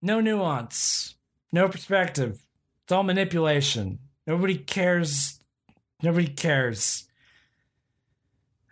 [0.01, 1.15] No nuance,
[1.51, 2.41] no perspective.
[2.83, 3.99] It's all manipulation.
[4.25, 5.39] Nobody cares.
[6.01, 7.05] Nobody cares.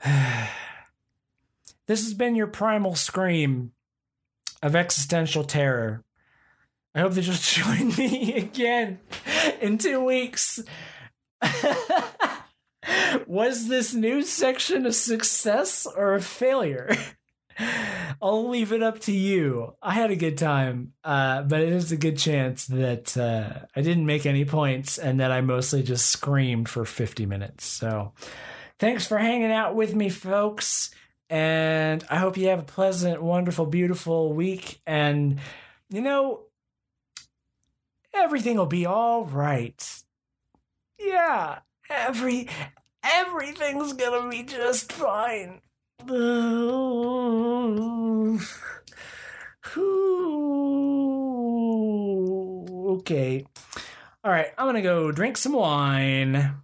[1.87, 3.71] this has been your primal scream
[4.61, 6.03] of existential terror.
[6.93, 8.99] I hope that you'll join me again
[9.61, 10.61] in two weeks.
[13.27, 16.95] Was this news section a success or a failure?
[18.21, 19.75] I'll leave it up to you.
[19.81, 23.81] I had a good time, uh, but it is a good chance that uh, I
[23.81, 27.65] didn't make any points and that I mostly just screamed for 50 minutes.
[27.65, 28.13] So
[28.79, 30.91] thanks for hanging out with me, folks.
[31.29, 34.81] And I hope you have a pleasant, wonderful, beautiful week.
[34.85, 35.39] And,
[35.89, 36.41] you know,
[38.13, 40.03] everything will be all right.
[40.99, 41.59] Yeah,
[41.89, 42.49] every
[43.03, 45.61] everything's gonna be just fine.
[52.99, 53.45] okay.
[54.23, 56.55] All right, I'm gonna go drink some wine.